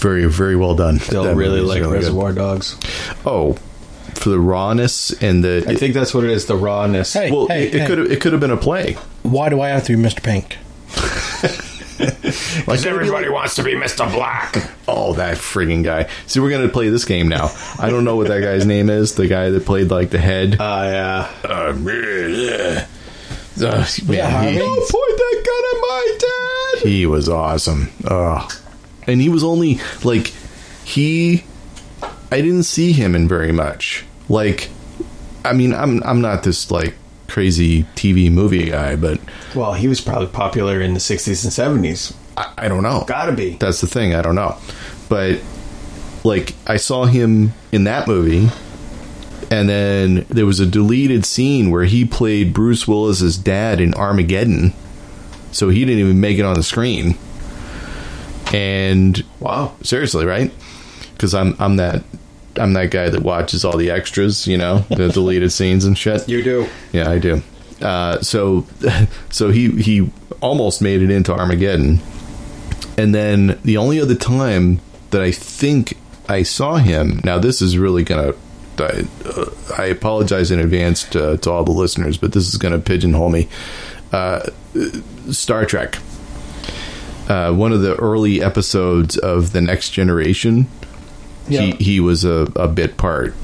[0.00, 0.98] very, very well done.
[0.98, 2.04] Still That really movie like really good.
[2.04, 2.76] Reservoir Dogs.
[3.26, 3.54] Oh,
[4.14, 5.64] for the rawness and the.
[5.68, 6.46] I think that's what it is.
[6.46, 7.12] The rawness.
[7.12, 7.30] Hey.
[7.30, 7.86] well, it, hey.
[7.86, 8.94] could have it could have been a play.
[9.22, 10.22] Why do I have to be Mr.
[10.22, 10.56] Pink?
[12.66, 14.10] Like everybody wants to be Mr.
[14.12, 14.54] Black.
[14.86, 16.08] Oh, that frigging guy!
[16.26, 17.50] See, we're gonna play this game now.
[17.78, 19.14] I don't know what that guy's name is.
[19.14, 20.56] The guy that played like the head.
[20.60, 21.30] Ah, yeah.
[21.44, 22.86] Uh, yeah.
[23.60, 26.18] Uh, man, he, Don't point that gun at my
[26.80, 26.88] dad.
[26.88, 27.90] he was awesome.
[28.04, 28.52] Ugh.
[29.06, 30.28] And he was only like
[30.84, 31.44] he.
[32.32, 34.04] I didn't see him in very much.
[34.28, 34.70] Like,
[35.44, 36.94] I mean, I'm I'm not this like
[37.30, 39.20] crazy TV movie guy, but
[39.54, 42.14] Well, he was probably popular in the '60s and '70s.
[42.36, 43.04] I, I don't know.
[43.06, 43.56] Gotta be.
[43.56, 44.14] That's the thing.
[44.14, 44.56] I don't know.
[45.08, 45.40] But
[46.24, 48.48] like I saw him in that movie
[49.50, 54.74] and then there was a deleted scene where he played Bruce Willis's dad in Armageddon.
[55.50, 57.16] So he didn't even make it on the screen.
[58.52, 59.72] And Wow.
[59.82, 60.52] seriously, right?
[61.18, 62.02] Cuz I'm I'm that
[62.60, 66.28] I'm that guy that watches all the extras, you know, the deleted scenes and shit.
[66.28, 66.68] You do.
[66.92, 67.42] Yeah, I do.
[67.80, 68.66] Uh, so,
[69.30, 72.00] so he he almost made it into Armageddon,
[72.98, 74.80] and then the only other time
[75.10, 75.96] that I think
[76.28, 77.20] I saw him.
[77.24, 78.34] Now, this is really gonna.
[78.78, 82.72] I, uh, I apologize in advance to, to all the listeners, but this is going
[82.72, 83.46] to pigeonhole me.
[84.10, 84.40] Uh,
[85.30, 85.98] Star Trek.
[87.28, 90.66] Uh, one of the early episodes of the Next Generation.
[91.48, 91.60] Yeah.
[91.62, 93.34] He he was a, a bit part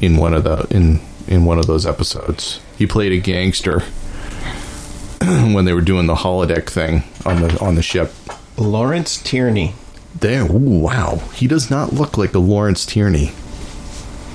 [0.00, 2.60] in one of the in in one of those episodes.
[2.78, 3.80] He played a gangster
[5.20, 8.12] when they were doing the holodeck thing on the on the ship.
[8.56, 9.74] Lawrence Tierney.
[10.18, 13.32] There, ooh, wow, he does not look like a Lawrence Tierney.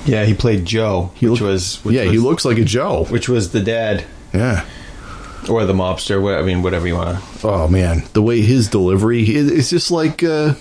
[0.04, 2.64] Yeah, he played Joe, He which look- was which yeah, was, he looks like a
[2.64, 3.04] Joe.
[3.06, 4.64] which was the dad Yeah.
[5.48, 6.38] or the mobster.
[6.38, 7.48] I mean, whatever you want to.
[7.48, 10.54] Oh man, the way his delivery it- it's just like uh,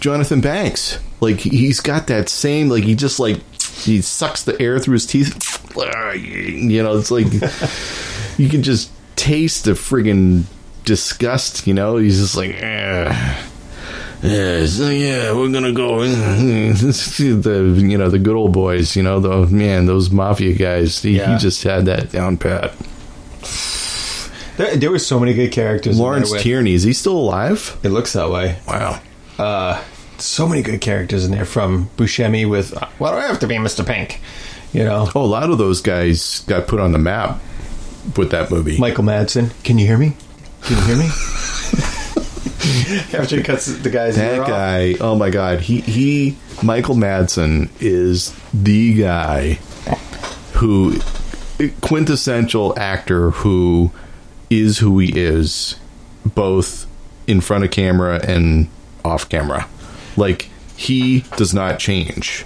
[0.00, 0.98] Jonathan Banks.
[1.20, 5.06] Like he's got that same like he just like he sucks the air through his
[5.06, 5.74] teeth.
[5.76, 7.26] You know, it's like
[8.38, 10.44] you can just taste the friggin'
[10.84, 11.66] disgust.
[11.66, 12.50] You know, he's just like.
[12.54, 13.42] Eh.
[14.22, 16.00] Yeah, so yeah, we're gonna go.
[16.08, 18.96] the you know the good old boys.
[18.96, 21.00] You know the man, those mafia guys.
[21.02, 21.32] He, Yeah.
[21.34, 22.72] he just had that down pat.
[24.56, 25.98] There, there were so many good characters.
[26.00, 27.78] Lawrence Tierney is he still alive?
[27.82, 28.58] It looks that way.
[28.66, 29.00] Wow.
[29.38, 29.84] Uh,
[30.20, 33.54] so many good characters in there from Buscemi with "Why do I have to be
[33.56, 33.84] Mr.
[33.86, 34.20] Pink?"
[34.72, 37.40] You know, Oh, a lot of those guys got put on the map
[38.16, 38.78] with that movie.
[38.78, 39.50] Michael Madsen.
[39.64, 40.16] Can you hear me?
[40.62, 41.06] Can you hear me?
[43.12, 44.48] After he cuts the guy's that off.
[44.48, 49.54] guy, oh my god, he he Michael Madsen is the guy
[50.54, 50.98] who
[51.80, 53.90] quintessential actor who
[54.50, 55.76] is who he is
[56.24, 56.86] both
[57.26, 58.68] in front of camera and
[59.04, 59.68] off camera.
[60.16, 62.44] Like he does not change.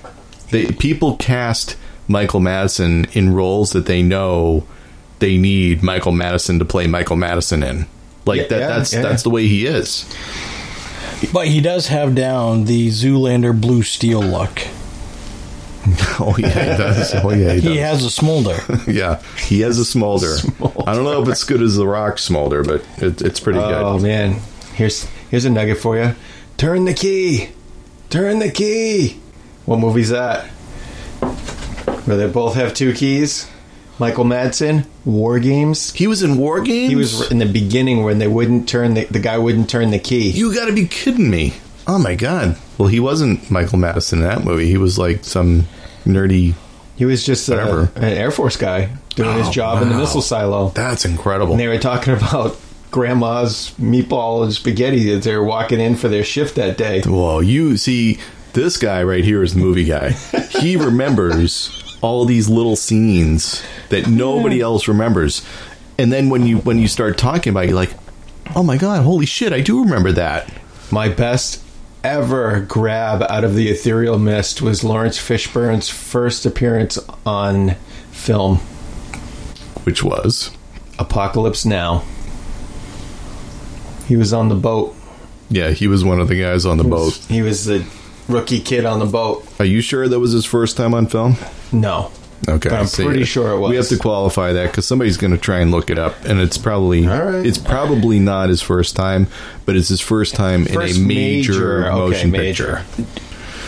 [0.50, 1.76] They people cast
[2.08, 4.66] Michael Madison in roles that they know
[5.20, 7.86] they need Michael Madison to play Michael Madison in.
[8.26, 9.02] Like Yeah, that yeah, that's yeah.
[9.02, 10.04] that's the way he is.
[11.32, 14.60] But he does have down the Zoolander blue steel look.
[16.22, 17.14] Oh yeah, he does.
[17.14, 17.78] Oh yeah, he, He does.
[17.78, 18.56] has a smolder.
[18.86, 20.36] yeah, he has a smolder.
[20.36, 20.82] Smolder.
[20.86, 23.68] I don't know if it's good as the Rock smolder, but it, it's pretty Oh
[23.68, 23.82] good.
[23.82, 24.36] Oh man,
[24.74, 26.14] here's here's a nugget for you.
[26.58, 27.48] Turn the key.
[28.10, 29.18] Turn the key.
[29.66, 30.46] What movie's that?
[32.06, 33.48] Where they both have two keys.
[33.98, 35.92] Michael Madsen, War Games.
[35.92, 36.88] He was in War Games.
[36.90, 39.98] He was in the beginning when they wouldn't turn the the guy wouldn't turn the
[39.98, 40.30] key.
[40.30, 41.54] You got to be kidding me!
[41.86, 42.56] Oh my god.
[42.78, 44.66] Well, he wasn't Michael Madison in that movie.
[44.68, 45.66] He was like some
[46.06, 46.54] nerdy.
[46.96, 47.92] He was just Whatever.
[47.96, 50.70] an Air Force guy doing his Oh, job in the missile silo.
[50.70, 51.52] That's incredible.
[51.52, 52.58] And they were talking about
[52.90, 57.02] grandma's meatball and spaghetti that they were walking in for their shift that day.
[57.06, 58.18] Well, you see,
[58.52, 60.10] this guy right here is the movie guy.
[60.60, 65.44] he remembers all these little scenes that nobody else remembers.
[65.98, 67.92] And then when you when you start talking about it, you're like,
[68.56, 70.52] oh my god, holy shit, I do remember that.
[70.90, 71.62] My best
[72.02, 77.76] ever grab out of the ethereal mist was Laurence Fishburne's first appearance on
[78.10, 78.56] film,
[79.84, 80.50] Which was,
[80.98, 82.02] Apocalypse Now.
[84.10, 84.92] He was on the boat.
[85.50, 87.14] yeah, he was one of the guys on the boat.
[87.28, 87.84] He was the
[88.28, 89.46] rookie kid on the boat.
[89.60, 91.36] Are you sure that was his first time on film?
[91.70, 92.10] No.
[92.48, 93.70] Okay, But I'm see, pretty sure it was.
[93.70, 96.40] We have to qualify that because somebody's going to try and look it up, and
[96.40, 97.46] it's probably All right.
[97.46, 99.28] it's probably not his first time,
[99.64, 102.82] but it's his first time First in a major, okay, motion major.
[102.96, 103.06] picture.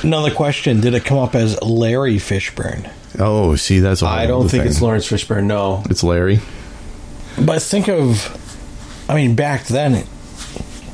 [0.03, 2.91] Another question: Did it come up as Larry Fishburne?
[3.21, 4.71] Oh, see, that's a whole I don't think thing.
[4.73, 5.45] it's Laurence Fishburne.
[5.45, 5.85] No.
[5.91, 6.41] It's Larry.
[7.39, 10.07] But think of, I mean, back then,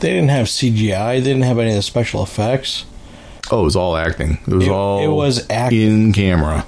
[0.01, 1.15] they didn't have CGI.
[1.19, 2.85] They didn't have any of the special effects.
[3.51, 4.39] Oh, it was all acting.
[4.47, 5.01] It was It- all.
[5.03, 5.81] it was acting.
[6.07, 6.67] in camera.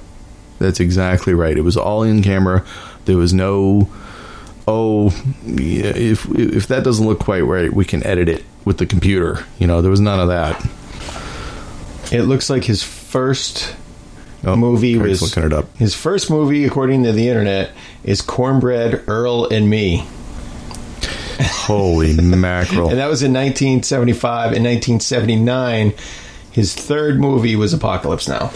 [0.59, 1.57] That's exactly right.
[1.57, 2.65] It was all in camera.
[3.07, 3.89] There was no.
[4.69, 5.13] Oh,
[5.45, 9.45] yeah, if if that doesn't look quite right, we can edit it with the computer.
[9.59, 10.65] You know, there was none of that.
[12.13, 13.75] It looks like his first
[14.45, 15.77] Oh, movie Craig's was looking it up.
[15.77, 17.71] His first movie, according to the internet,
[18.05, 20.07] is Cornbread Earl and Me,
[21.43, 22.91] Holy mackerel!
[22.91, 24.53] and that was in 1975.
[24.53, 25.93] In 1979,
[26.51, 28.49] his third movie was Apocalypse Now.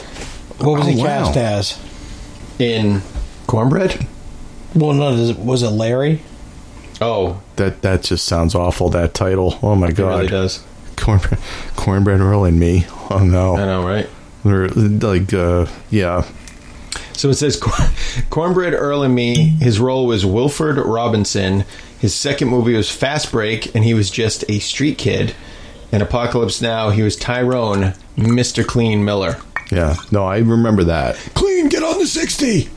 [0.59, 1.05] What was Oh, he wow.
[1.33, 1.79] cast as?
[2.59, 3.03] In
[3.47, 4.07] Cornbread?
[4.75, 6.23] Well, no, was it Larry?
[7.01, 8.89] Oh, That that just sounds awful.
[8.91, 9.59] That title.
[9.63, 10.31] Oh my it really god!
[10.31, 10.65] does.
[10.97, 11.41] Cornbread,
[11.77, 12.87] cornbread Earl and me.
[13.11, 13.57] Oh no!
[13.57, 14.09] I know, right?
[14.45, 16.25] Or, like, uh, yeah.
[17.15, 17.57] So it says
[18.31, 19.35] Cornbread Earl and Me.
[19.61, 21.65] His role was Wilford Robinson.
[22.05, 25.35] His second movie was Fast Break, and he was just a street kid.
[25.91, 28.63] In Apocalypse Now, he was Tyrone, Mr.
[28.63, 29.39] Clean Miller.
[29.73, 31.17] Yeah, no, I remember that.
[31.33, 32.69] Clean, get on the 60!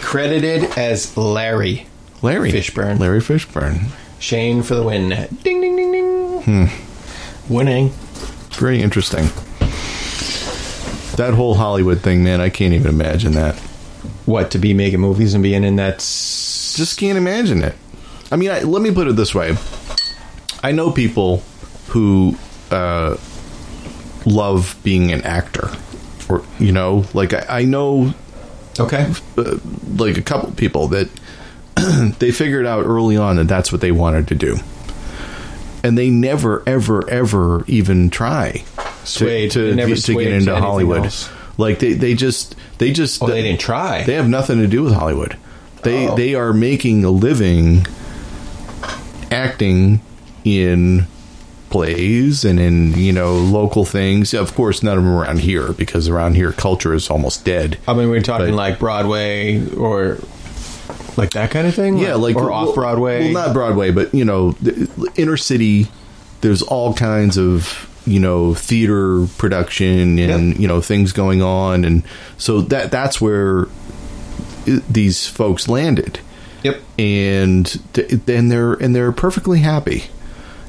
[0.00, 1.86] Credited as Larry.
[2.22, 2.98] Larry Fishburne.
[2.98, 3.90] Larry Fishburne.
[4.18, 5.10] Shane for the win.
[5.10, 6.40] Ding, ding, ding, ding.
[6.40, 7.52] Hmm.
[7.52, 7.90] Winning.
[8.52, 9.26] Very interesting.
[11.18, 13.60] That whole Hollywood thing, man, I can't even imagine that.
[14.26, 15.96] What, to be making movies and being in that.
[15.96, 17.74] s- Just can't imagine it.
[18.32, 19.56] I mean, I, let me put it this way:
[20.62, 21.42] I know people
[21.88, 22.36] who
[22.70, 23.16] uh,
[24.26, 25.70] love being an actor,
[26.28, 28.14] or you know, like I, I know
[28.78, 29.12] Okay.
[29.36, 29.58] uh,
[29.96, 31.08] like a couple people that
[32.18, 34.56] they figured out early on that that's what they wanted to do
[35.82, 38.62] and they never ever ever even try
[39.04, 39.50] Swayed.
[39.52, 41.28] to They to, never to swayed get to into anything Hollywood else.
[41.60, 44.02] Like they they just they just Oh, they didn't try.
[44.04, 45.36] they have nothing to do with Hollywood
[45.84, 46.16] they Oh.
[46.16, 47.86] they are making a living
[49.30, 50.00] acting
[50.44, 51.06] in
[51.70, 56.08] plays and in you know local things of course none of them around here because
[56.08, 60.18] around here culture is almost dead I mean, we're talking But- like Broadway or
[61.16, 61.98] like that kind of thing.
[61.98, 63.24] Yeah, like or well- off Broadway.
[63.32, 64.56] Well, not Broadway, but you know,
[65.16, 65.88] inner city.
[66.40, 72.02] There's all kinds of you know theater production and you know things going on, and
[72.38, 73.66] so that that's where
[74.66, 76.20] i these folks landed.
[76.62, 76.78] Yep.
[76.98, 80.04] and th- and they're and they're perfectly happy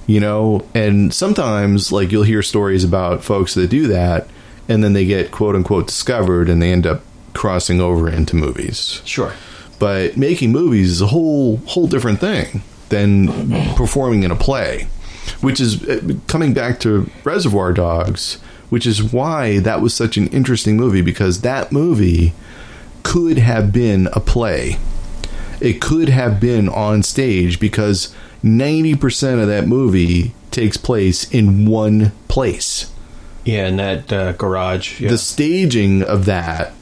[0.07, 4.29] you know and sometimes like you'll hear stories about folks that do that
[4.69, 7.01] and then they get quote unquote discovered and they end up
[7.33, 9.33] crossing over into movies Sure.
[9.79, 13.27] but making movies is a whole whole different thing than
[13.75, 14.87] performing in a play
[15.41, 18.35] which is uh, coming back to reservoir dogs
[18.69, 22.33] which is why that was such an interesting movie because that movie
[23.03, 24.77] could have been a play
[25.59, 32.11] it could have been on stage because 90% of that movie takes place in one
[32.27, 32.91] place
[33.45, 34.99] Yeah, in that uh, garage.
[34.99, 35.09] Yeah.
[35.09, 36.73] the staging of that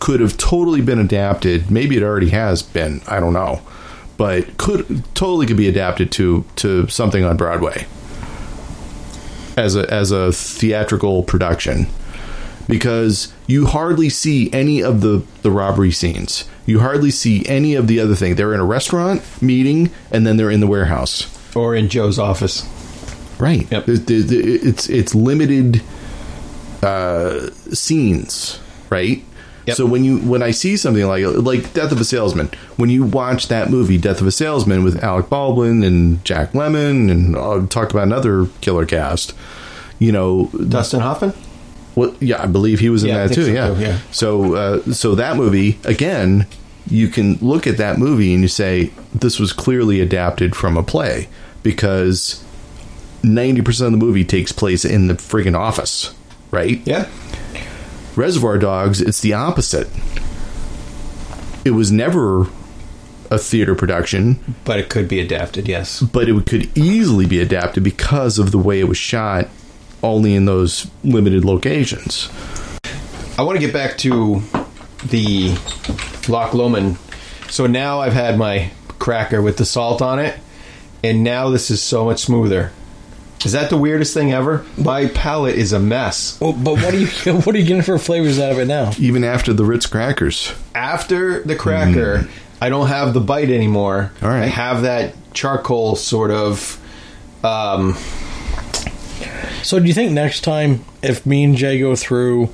[0.00, 1.70] could have totally been adapted.
[1.70, 3.00] Maybe it already has been.
[3.06, 3.60] I don't know,
[4.16, 7.86] but could totally could be adapted to to something on Broadway
[9.56, 11.86] as a as a theatrical production
[12.68, 16.44] because you hardly see any of the the robbery scenes.
[16.66, 18.34] You hardly see any of the other thing.
[18.34, 21.32] They're in a restaurant meeting, and then they're in the warehouse.
[21.54, 22.64] or in Joe's office.
[23.38, 23.70] Right.
[23.70, 23.84] Yep.
[23.86, 25.82] There's- It's it's limited
[26.82, 28.58] uh, scenes,
[28.90, 29.24] right?
[29.66, 29.76] Yep.
[29.76, 33.04] So when you when I see something like like Death of a Salesman, when you
[33.04, 37.66] watch that movie Death of a Salesman with Alec Baldwin and Jack Lemmon and I'll
[37.66, 39.34] talk about another killer cast,
[39.98, 41.32] you know, Dustin Hoffman?
[41.96, 43.44] well, yeah, I believe he was in Yeah, that too.
[43.46, 43.74] so, yeah.
[43.74, 43.98] too, yeah.
[44.12, 46.46] So, uh, so that movie again,
[46.88, 50.82] you can look at that movie and you say this was clearly adapted from a
[50.84, 51.28] play
[51.64, 52.44] because
[53.24, 56.14] ninety percent of the movie takes place in the friggin' office,
[56.52, 56.80] right?
[56.84, 57.08] Yeah.
[58.16, 59.88] Reservoir Dogs, it's the opposite.
[61.64, 62.46] It was never
[63.30, 66.00] a theater production, But it could be adapted, yes.
[66.00, 69.48] but it could easily be adapted because of the way it was shot
[70.02, 72.30] only in those limited locations.
[73.36, 74.42] I want to get back to
[75.04, 75.56] the
[76.28, 76.98] Loch Lomond.
[77.48, 80.38] So now I've had my cracker with the salt on it,
[81.02, 82.72] and now this is so much smoother.
[83.44, 84.64] Is that the weirdest thing ever?
[84.76, 86.40] My palate is a mess.
[86.40, 87.06] Well, but what are you
[87.40, 88.92] what are you getting for flavors out of it now?
[88.98, 90.52] Even after the Ritz crackers.
[90.74, 92.28] After the cracker,
[92.60, 94.12] I don't have the bite anymore.
[94.22, 94.42] All right.
[94.42, 96.80] I have that charcoal sort of.
[97.44, 97.96] Um,
[99.62, 102.50] So do you think next time if me and Jay go through,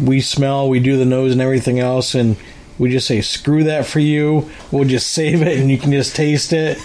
[0.00, 2.36] we smell, we do the nose and everything else, and
[2.78, 6.14] we just say screw that for you, we'll just save it and you can just
[6.14, 6.78] taste it.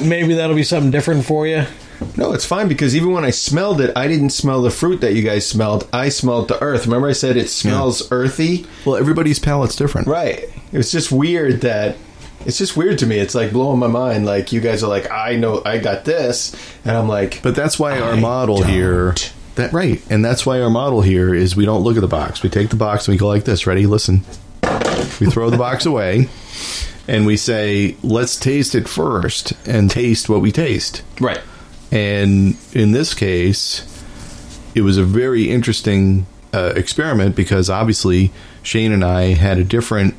[0.02, 1.64] Maybe that'll be something different for you.
[2.16, 5.14] No, it's fine because even when I smelled it, I didn't smell the fruit that
[5.14, 5.88] you guys smelled.
[5.92, 6.86] I smelled the earth.
[6.86, 8.66] Remember, I said it smells earthy.
[8.84, 10.06] Well, everybody's palate's different.
[10.06, 10.44] Right.
[10.72, 11.96] It was just weird that
[12.46, 13.18] it's just weird to me.
[13.18, 14.26] It's like blowing my mind.
[14.26, 17.78] Like you guys are like, I know I got this, and I'm like, But that's
[17.78, 18.68] why our I model don't.
[18.68, 19.14] here.
[19.56, 22.42] That right, and that's why our model here is we don't look at the box.
[22.42, 23.66] We take the box and we go like this.
[23.66, 23.86] Ready?
[23.86, 24.22] Listen.
[25.20, 26.28] We throw the box away,
[27.06, 31.40] and we say, "Let's taste it first, and taste what we taste." right.
[31.92, 33.86] And in this case,
[34.74, 38.32] it was a very interesting uh, experiment because obviously
[38.62, 40.14] Shane and I had a different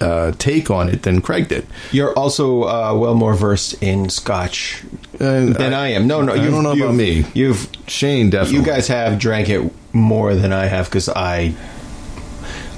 [0.00, 1.64] uh, take on it than Craig did.
[1.92, 4.82] You're also uh, well more versed in Scotch
[5.14, 6.08] Uh, than I, am.
[6.08, 7.24] No, no, you've- don't know about me.
[7.34, 8.58] You've Shane definitely.
[8.58, 11.54] you guys have drank it more than I have because I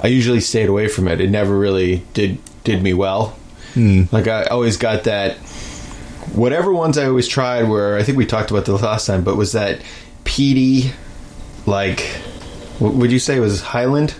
[0.03, 1.19] I usually stayed away from it.
[1.19, 3.35] It never really did did me well.
[3.75, 5.35] Like I always got that
[6.33, 9.35] whatever ones I always tried were I think we talked about this last time, but
[9.35, 9.81] was that
[10.23, 10.91] peaty
[11.65, 12.01] like
[12.79, 14.13] what would you say it was Highland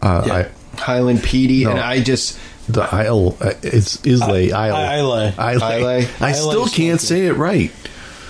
[0.00, 0.48] Uh, Yeah.
[0.78, 1.70] Highland peaty, No.
[1.72, 3.36] and I just the Isle.
[3.40, 4.52] Uh, it's Islay.
[4.52, 4.74] Isle.
[4.76, 5.34] Islay.
[5.56, 5.78] Islay.
[6.02, 6.08] Islay.
[6.20, 7.18] I still can't something.
[7.18, 7.70] say it right.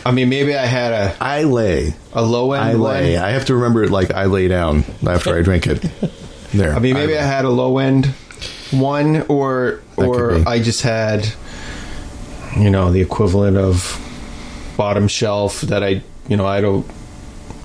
[0.04, 1.94] I mean maybe I had a Islay.
[2.12, 3.14] a low end Islay.
[3.14, 3.22] one.
[3.24, 5.80] I have to remember it like I lay down after I drink it.
[6.52, 6.74] There.
[6.74, 8.06] I mean, maybe I had a low end
[8.72, 10.42] one, or That or.
[10.46, 11.26] I just had,
[12.56, 13.98] you know, the equivalent of
[14.76, 16.86] bottom shelf that I, you know, I don't.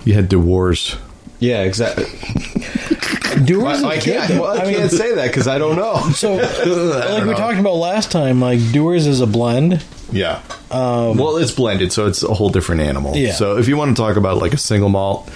[0.05, 0.95] You had Dewar's.
[1.39, 2.05] Yeah, exactly.
[3.45, 4.29] Dewar's I, I can't.
[4.29, 4.41] though.
[4.41, 5.95] Well, I, I mean, can't say that because I don't know.
[6.13, 7.33] So, like we know.
[7.33, 9.83] talked about last time, like Dewar's is a blend.
[10.11, 10.41] Yeah.
[10.71, 13.15] Um, well, it's blended, so it's a whole different animal.
[13.15, 13.33] Yeah.
[13.33, 15.29] So if you want to talk about like a single malt,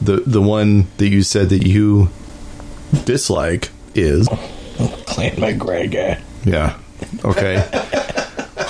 [0.00, 2.10] the the one that you said that you
[3.04, 4.28] dislike is
[5.06, 5.98] Clan MacGregor.
[5.98, 6.20] Eh?
[6.44, 6.78] yeah.
[7.24, 7.56] Okay.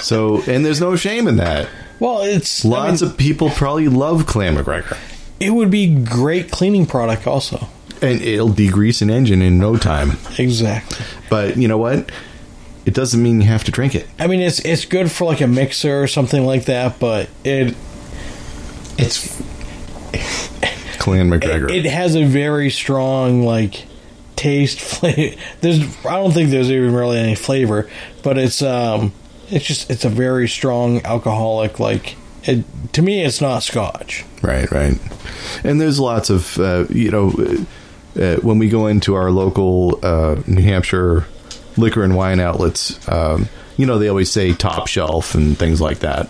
[0.02, 1.68] So and there's no shame in that.
[1.98, 4.96] Well, it's I Lots mean, of people probably love Clan MacGregor.
[5.38, 7.68] it would be great cleaning product also.
[8.02, 10.12] And it'll degrease an engine in no time.
[10.38, 11.04] Exactly.
[11.28, 12.10] But you know what?
[12.86, 14.08] It doesn't mean you have to drink it.
[14.18, 17.74] I mean, it's it's good for like a mixer or something like that, but it
[18.98, 19.40] It's
[20.98, 21.68] Clan MacGregor.
[21.68, 23.84] it has a very strong like
[24.36, 25.36] taste, flavor.
[25.60, 27.88] There's, I don't think there's even really any flavor,
[28.22, 29.12] but it's um,
[29.50, 31.78] it's just it's a very strong alcoholic.
[31.78, 34.24] Like it, to me, it's not Scotch.
[34.42, 34.98] Right, right.
[35.64, 37.66] And there's lots of, uh, you know,
[38.18, 41.26] uh, when we go into our local uh, New Hampshire
[41.76, 46.00] liquor and wine outlets, um, you know, they always say top shelf and things like
[46.00, 46.28] that.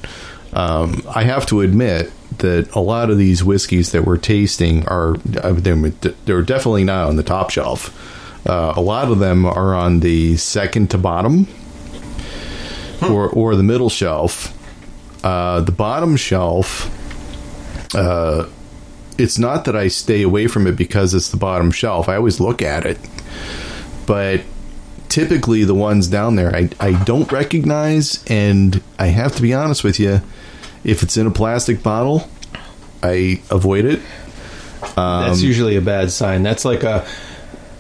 [0.53, 5.15] Um, I have to admit that a lot of these whiskeys that we're tasting are,
[5.41, 5.77] uh, they're,
[6.25, 8.47] they're definitely not on the top shelf.
[8.49, 11.47] Uh, a lot of them are on the second to bottom
[13.03, 14.57] or, or the middle shelf.
[15.25, 16.89] Uh, the bottom shelf,
[17.95, 18.47] uh,
[19.19, 22.09] it's not that I stay away from it because it's the bottom shelf.
[22.09, 22.99] I always look at it.
[24.07, 24.43] But
[25.09, 28.25] typically, the ones down there I, I don't recognize.
[28.29, 30.23] And I have to be honest with you
[30.85, 32.29] if it's in a plastic bottle,
[33.03, 34.01] I avoid it.
[35.27, 36.43] That's usually a bad sign.
[36.43, 37.07] That's like a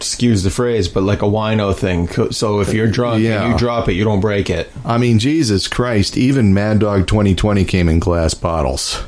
[0.00, 2.08] excuse the phrase, but like a wino thing.
[2.32, 3.42] So if you're drunk Yeah.
[3.44, 4.70] and you drop it, you don't break it.
[4.84, 9.02] I mean, Jesus Christ, even Mad Dog 2020 came in glass bottles.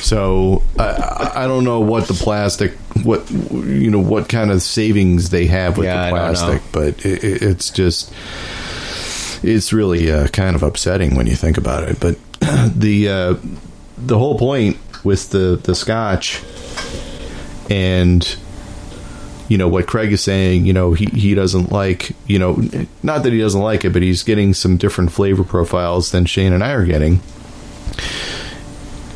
[0.00, 2.72] So I- I, don't know what the plastic,
[3.04, 7.42] what you know, what kind of savings they have with Yeah, the plastic, but it-
[7.42, 8.10] it's just,
[9.42, 12.00] it's really uh, kind of upsetting when you think about it.
[12.00, 12.16] But
[12.74, 13.34] the uh,
[13.98, 16.40] the whole point with the the Scotch
[17.68, 18.36] and
[19.50, 20.64] you know what Craig is saying.
[20.64, 22.62] You know he he doesn't like you know
[23.02, 26.52] not that he doesn't like it, but he's getting some different flavor profiles than Shane
[26.52, 27.20] and I are getting.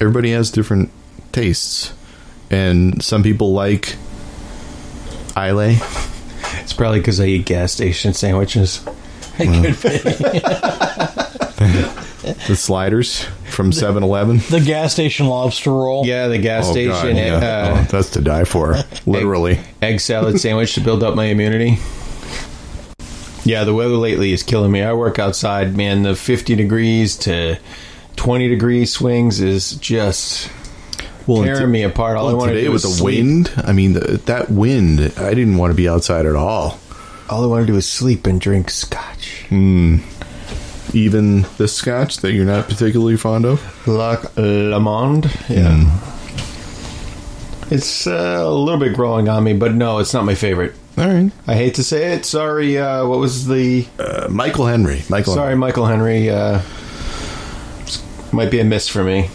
[0.00, 0.90] Everybody has different
[1.30, 1.94] tastes,
[2.50, 3.94] and some people like
[5.36, 5.78] Islay.
[6.60, 8.84] It's probably because I eat gas station sandwiches.
[9.38, 9.80] It could
[11.94, 12.10] be.
[12.46, 14.38] The sliders from 7-Eleven.
[14.50, 16.06] the gas station lobster roll.
[16.06, 17.34] Yeah, the gas Oh, station God, yeah.
[17.34, 19.60] uh, Oh, that's to die for, literally.
[19.82, 21.78] egg salad sandwich to build up my immunity.
[23.44, 24.82] Yeah, the weather lately is killing me.
[24.82, 26.02] I work outside, man.
[26.02, 27.58] The 50 degrees to
[28.16, 30.50] 20 degree swings is just
[31.26, 32.16] Well, and tearing me apart.
[32.16, 33.18] All I Well, want to today do with is the sleep.
[33.24, 36.78] wind, I mean, the, that wind, I didn't want to be outside at all.
[37.28, 39.44] All I want to do is sleep and drink scotch.
[40.94, 43.86] Even the scotch that you're not particularly fond of.
[43.88, 45.30] Loch Lomond.
[45.48, 46.00] Yeah.
[47.70, 50.74] It's uh, a little bit growing on me, but no, it's not my favorite.
[50.96, 51.32] All right.
[51.48, 52.24] I hate to say it.
[52.24, 53.86] Sorry, uh, what was the.
[53.98, 55.02] Uh, Michael Henry.
[55.08, 55.34] Michael.
[55.34, 56.30] Sorry, Michael Henry.
[56.30, 56.60] Uh,
[58.32, 59.28] might be a miss for me.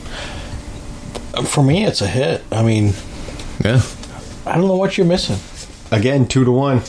[1.45, 2.43] For me, it's a hit.
[2.51, 2.93] I mean,
[3.64, 3.82] Yeah.
[4.45, 5.38] I don't know what you're missing.
[5.91, 6.82] Again, two to one.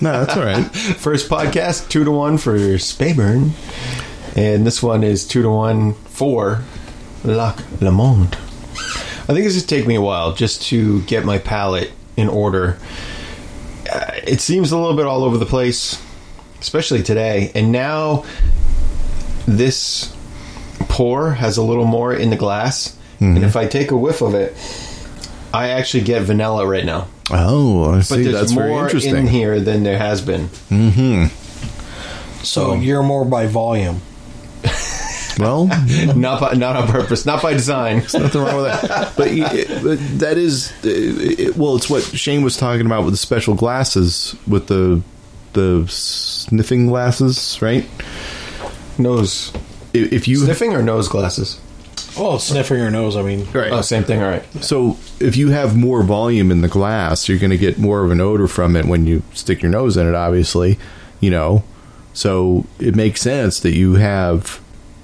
[0.00, 0.64] No, that's all right.
[0.98, 3.50] First podcast, two to one for Speyburn.
[4.36, 6.62] And this one is two to one for
[7.24, 8.34] Lac Le Monde.
[8.34, 12.28] I think it's going to take me a while just to get my palate in
[12.28, 12.78] order.
[13.92, 16.02] Uh, it seems a little bit all over the place,
[16.60, 17.50] especially today.
[17.54, 18.24] And now
[19.46, 20.14] this
[20.88, 22.96] pour has a little more in the glass.
[23.20, 24.56] And if I take a whiff of it,
[25.52, 27.08] I actually get vanilla right now.
[27.30, 28.22] Oh, I But see.
[28.22, 29.26] there's That's very more in interesting.
[29.26, 30.48] here than there has been.
[30.70, 32.44] Mm-hmm.
[32.44, 34.00] So you're more by volume.
[35.38, 35.66] Well,
[36.16, 37.98] not by, not on purpose, not by design.
[37.98, 39.12] nothing wrong with that.
[39.16, 43.18] But, y- but that is, it, well, it's what Shane was talking about with the
[43.18, 45.00] special glasses, with the
[45.54, 47.88] the sniffing glasses, right?
[48.98, 49.52] Nose
[49.94, 51.60] If, if you sniffing or nose glasses.
[52.18, 53.16] Oh, sniffing your nose.
[53.16, 54.20] I mean, right, Oh, same thing.
[54.22, 54.44] All right.
[54.62, 58.10] So if you have more volume in the glass, you're going to get more of
[58.10, 60.14] an odor from it when you stick your nose in it.
[60.14, 60.78] Obviously,
[61.20, 61.62] you know.
[62.12, 64.60] So it makes sense that you have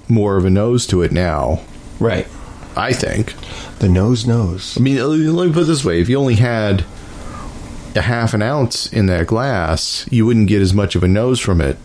[0.09, 1.61] more of a nose to it now.
[1.99, 2.27] Right.
[2.75, 3.33] I think.
[3.79, 4.77] The nose knows.
[4.77, 6.83] I mean, let me put it this way: if you only had
[7.95, 11.39] a half an ounce in that glass, you wouldn't get as much of a nose
[11.39, 11.77] from it.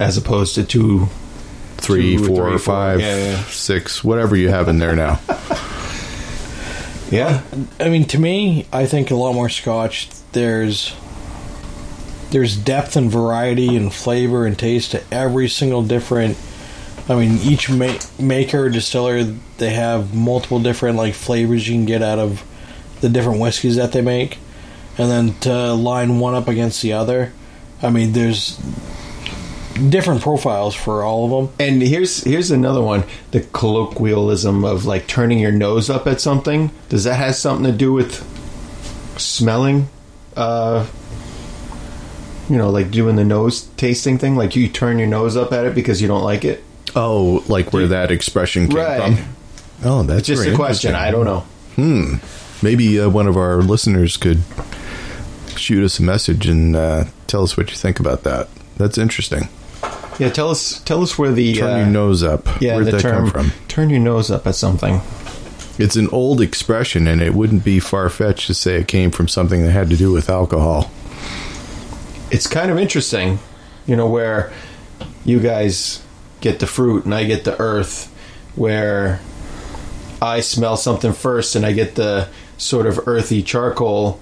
[0.00, 1.08] As opposed to two.
[1.84, 2.58] Three, Two, four, three, four.
[2.58, 3.44] five, Yeah, yeah.
[3.44, 5.20] six, whatever you have in there now.
[7.10, 7.42] Yeah.
[7.78, 10.08] I mean, to me, I think a lot more Scotch.
[10.32, 10.94] There's
[12.30, 16.36] there's depth and variety and flavor and taste to every single different.
[17.08, 19.22] I mean, each ma- maker distiller
[19.58, 22.42] they have multiple different like flavors you can get out of
[23.00, 24.38] the different whiskeys that they make,
[24.98, 27.32] and then to line one up against the other.
[27.82, 28.58] I mean, there's
[29.74, 31.56] different profiles for all of them.
[31.66, 33.04] And here's here's another one.
[33.32, 36.70] The colloquialism of like turning your nose up at something.
[36.88, 38.22] Does that have something to do with
[39.18, 39.88] smelling?
[40.36, 40.86] Uh,
[42.48, 44.36] you know, like doing the nose tasting thing.
[44.36, 46.62] Like you turn your nose up at it because you don't like it.
[46.96, 49.16] Oh, like where that expression came Right.
[49.18, 49.34] from.
[49.84, 50.94] Oh, that's Just very a question.
[50.94, 51.40] I don't know.
[51.76, 52.14] Hmm.
[52.62, 54.42] Maybe uh, one of our listeners could
[55.56, 58.48] shoot us a message and uh, tell us what you think about that.
[58.76, 59.48] That's interesting.
[60.18, 62.46] Yeah, tell us tell us where the Turn uh, your nose up.
[62.60, 63.52] Yeah, Where'd the that term come from?
[63.68, 65.00] turn your nose up at something.
[65.76, 69.26] It's an old expression, and it wouldn't be far fetched to say it came from
[69.26, 70.90] something that had to do with alcohol.
[72.30, 73.38] It's kind of interesting,
[73.86, 74.52] you know, where
[75.24, 76.02] you guys
[76.40, 78.12] get the fruit and I get the earth,
[78.54, 79.20] where
[80.22, 84.20] I smell something first and I get the sort of earthy charcoal,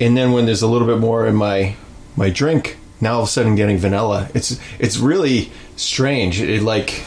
[0.00, 1.74] and then when there's a little bit more in my
[2.16, 4.28] my drink, now all of a sudden getting vanilla.
[4.32, 6.40] It's it's really strange.
[6.40, 7.04] It like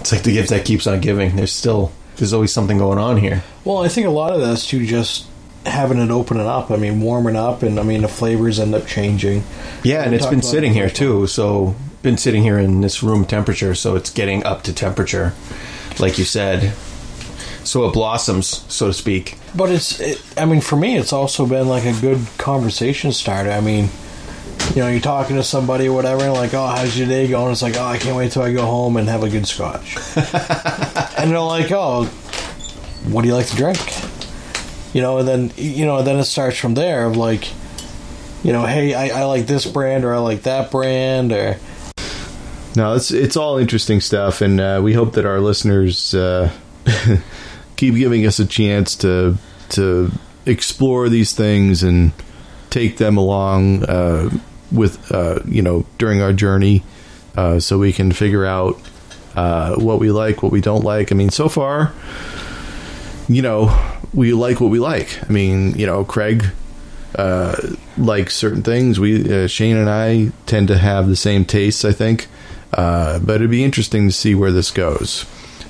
[0.00, 1.36] it's like the gift that keeps on giving.
[1.36, 3.42] There's still there's always something going on here.
[3.64, 5.26] Well, I think a lot of that's to just
[5.66, 6.70] having it open it up.
[6.70, 9.42] I mean, warming up, and I mean the flavors end up changing.
[9.82, 11.26] Yeah, and it's been sitting it here too.
[11.26, 15.34] So been sitting here in this room temperature, so it's getting up to temperature,
[15.98, 16.72] like you said.
[17.64, 19.38] So it blossoms, so to speak.
[19.54, 23.52] But it's, it, I mean, for me, it's also been like a good conversation starter.
[23.52, 23.88] I mean,
[24.70, 27.52] you know, you're talking to somebody or whatever, and like, oh, how's your day going?
[27.52, 29.96] It's like, oh, I can't wait till I go home and have a good scotch.
[30.16, 32.04] and they're like, oh,
[33.08, 33.78] what do you like to drink?
[34.94, 37.48] You know, and then you know, then it starts from there of like,
[38.42, 41.58] you know, hey, I, I like this brand or I like that brand or
[42.74, 46.50] No, it's it's all interesting stuff, and uh, we hope that our listeners uh,
[47.76, 49.36] keep giving us a chance to
[49.70, 50.10] to
[50.46, 52.12] explore these things and
[52.70, 54.30] take them along uh,
[54.72, 56.82] with uh, you know during our journey,
[57.36, 58.80] uh, so we can figure out
[59.36, 61.12] uh, what we like, what we don't like.
[61.12, 61.92] I mean, so far,
[63.28, 63.76] you know,
[64.12, 65.22] we like what we like.
[65.28, 66.46] I mean, you know, Craig
[67.14, 67.56] uh,
[67.98, 68.98] like certain things.
[68.98, 72.28] We uh, Shane and I tend to have the same tastes, I think.
[72.72, 75.26] Uh, but it'd be interesting to see where this goes.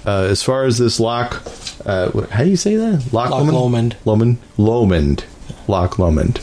[0.07, 1.43] Uh, as far as this lock,
[1.85, 3.13] uh, how do you say that?
[3.13, 3.97] Lock, Loch Lomond.
[4.05, 5.25] Lomond, Lomond,
[5.69, 6.41] Loch Lomond,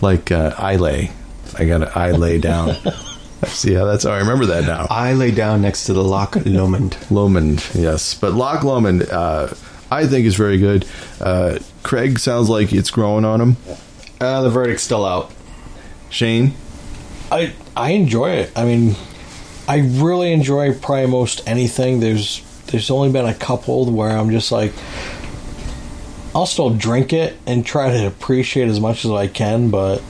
[0.00, 1.12] like uh, I lay.
[1.58, 2.76] I got to I lay down.
[3.46, 4.86] See how that's how I remember that now.
[4.88, 6.96] I lay down next to the Loch Lomond.
[7.10, 9.48] Lomond, yes, but Loch Lomond, uh,
[9.90, 10.86] I think is very good.
[11.20, 13.56] Uh, Craig sounds like it's growing on him.
[14.20, 15.32] Uh, the verdict's still out.
[16.08, 16.54] Shane,
[17.32, 18.52] I I enjoy it.
[18.54, 18.94] I mean,
[19.66, 21.98] I really enjoy probably most anything.
[21.98, 24.72] There's there's only been a couple where I'm just like,
[26.34, 30.00] I'll still drink it and try to appreciate as much as I can, but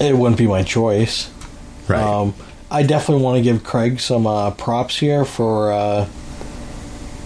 [0.00, 1.30] it wouldn't be my choice.
[1.88, 2.00] right?
[2.02, 2.34] Um,
[2.70, 6.08] I definitely want to give Craig some uh, props here for uh,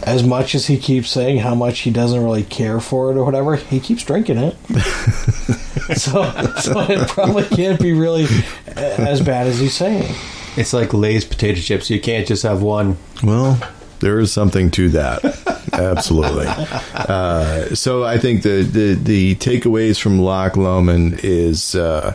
[0.03, 3.25] as much as he keeps saying how much he doesn't really care for it or
[3.25, 3.57] whatever.
[3.57, 4.55] He keeps drinking it,
[5.97, 8.27] so so it probably can't be really
[8.77, 10.15] as bad as he's saying.
[10.57, 11.89] It's like Lay's potato chips.
[11.91, 12.97] You can't just have one.
[13.23, 13.59] Well,
[14.01, 15.25] there is something to that.
[15.73, 16.47] Absolutely.
[17.11, 22.15] Uh, so I think the, the, the takeaways from Loch Lomond is, uh,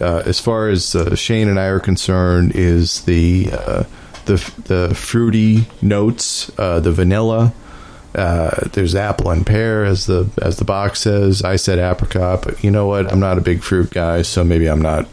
[0.00, 3.84] uh, as far as uh, Shane and I are concerned, is the uh,
[4.26, 7.52] the the fruity notes, uh, the vanilla.
[8.14, 11.42] Uh, there's apple and pear, as the as the box says.
[11.42, 13.10] I said apricot, but you know what?
[13.10, 15.08] I'm not a big fruit guy, so maybe I'm not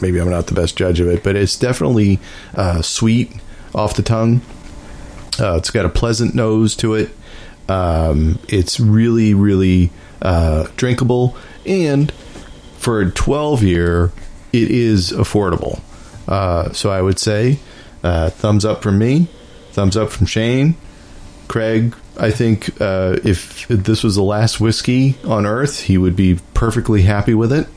[0.00, 1.22] maybe I'm not the best judge of it.
[1.22, 2.18] But it's definitely
[2.54, 3.32] uh, sweet
[3.74, 4.42] off the tongue.
[5.38, 7.10] It's got a pleasant nose to it.
[7.68, 9.90] Um, it's really, really
[10.76, 12.12] drinkable, and
[12.82, 14.12] for a 12 year,
[14.52, 15.80] it is affordable.
[16.26, 17.60] Uh, so I would say
[18.02, 19.28] uh, thumbs up from me,
[19.70, 20.74] thumbs up from Shane,
[21.46, 21.94] Craig.
[22.18, 27.02] I think uh, if this was the last whiskey on Earth, he would be perfectly
[27.02, 27.68] happy with it.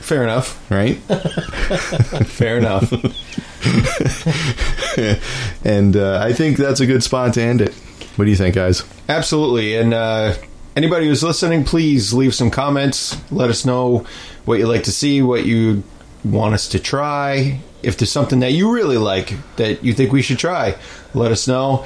[0.00, 0.70] Fair enough.
[0.70, 0.96] Right?
[2.26, 2.92] Fair enough.
[5.64, 7.74] and uh, I think that's a good spot to end it.
[8.16, 8.84] What do you think, guys?
[9.08, 9.76] Absolutely.
[9.76, 10.34] And uh,
[10.76, 13.16] anybody who's listening, please leave some comments.
[13.30, 14.06] Let us know
[14.46, 15.82] what you'd like to see, what you
[16.24, 17.60] want us to try.
[17.82, 20.76] If there's something that you really like that you think we should try,
[21.12, 21.84] let us know.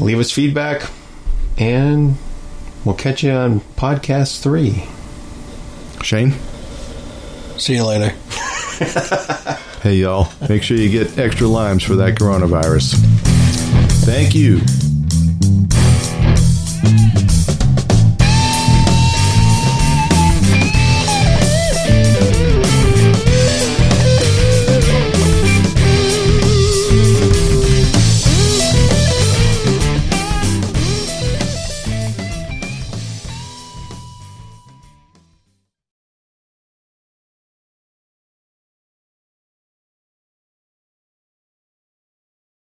[0.00, 0.90] Leave us feedback.
[1.58, 2.16] And
[2.84, 4.84] we'll catch you on podcast three.
[6.02, 6.32] Shane?
[7.58, 8.14] See you later.
[9.84, 12.94] Hey, y'all, make sure you get extra limes for that coronavirus.
[14.06, 14.62] Thank you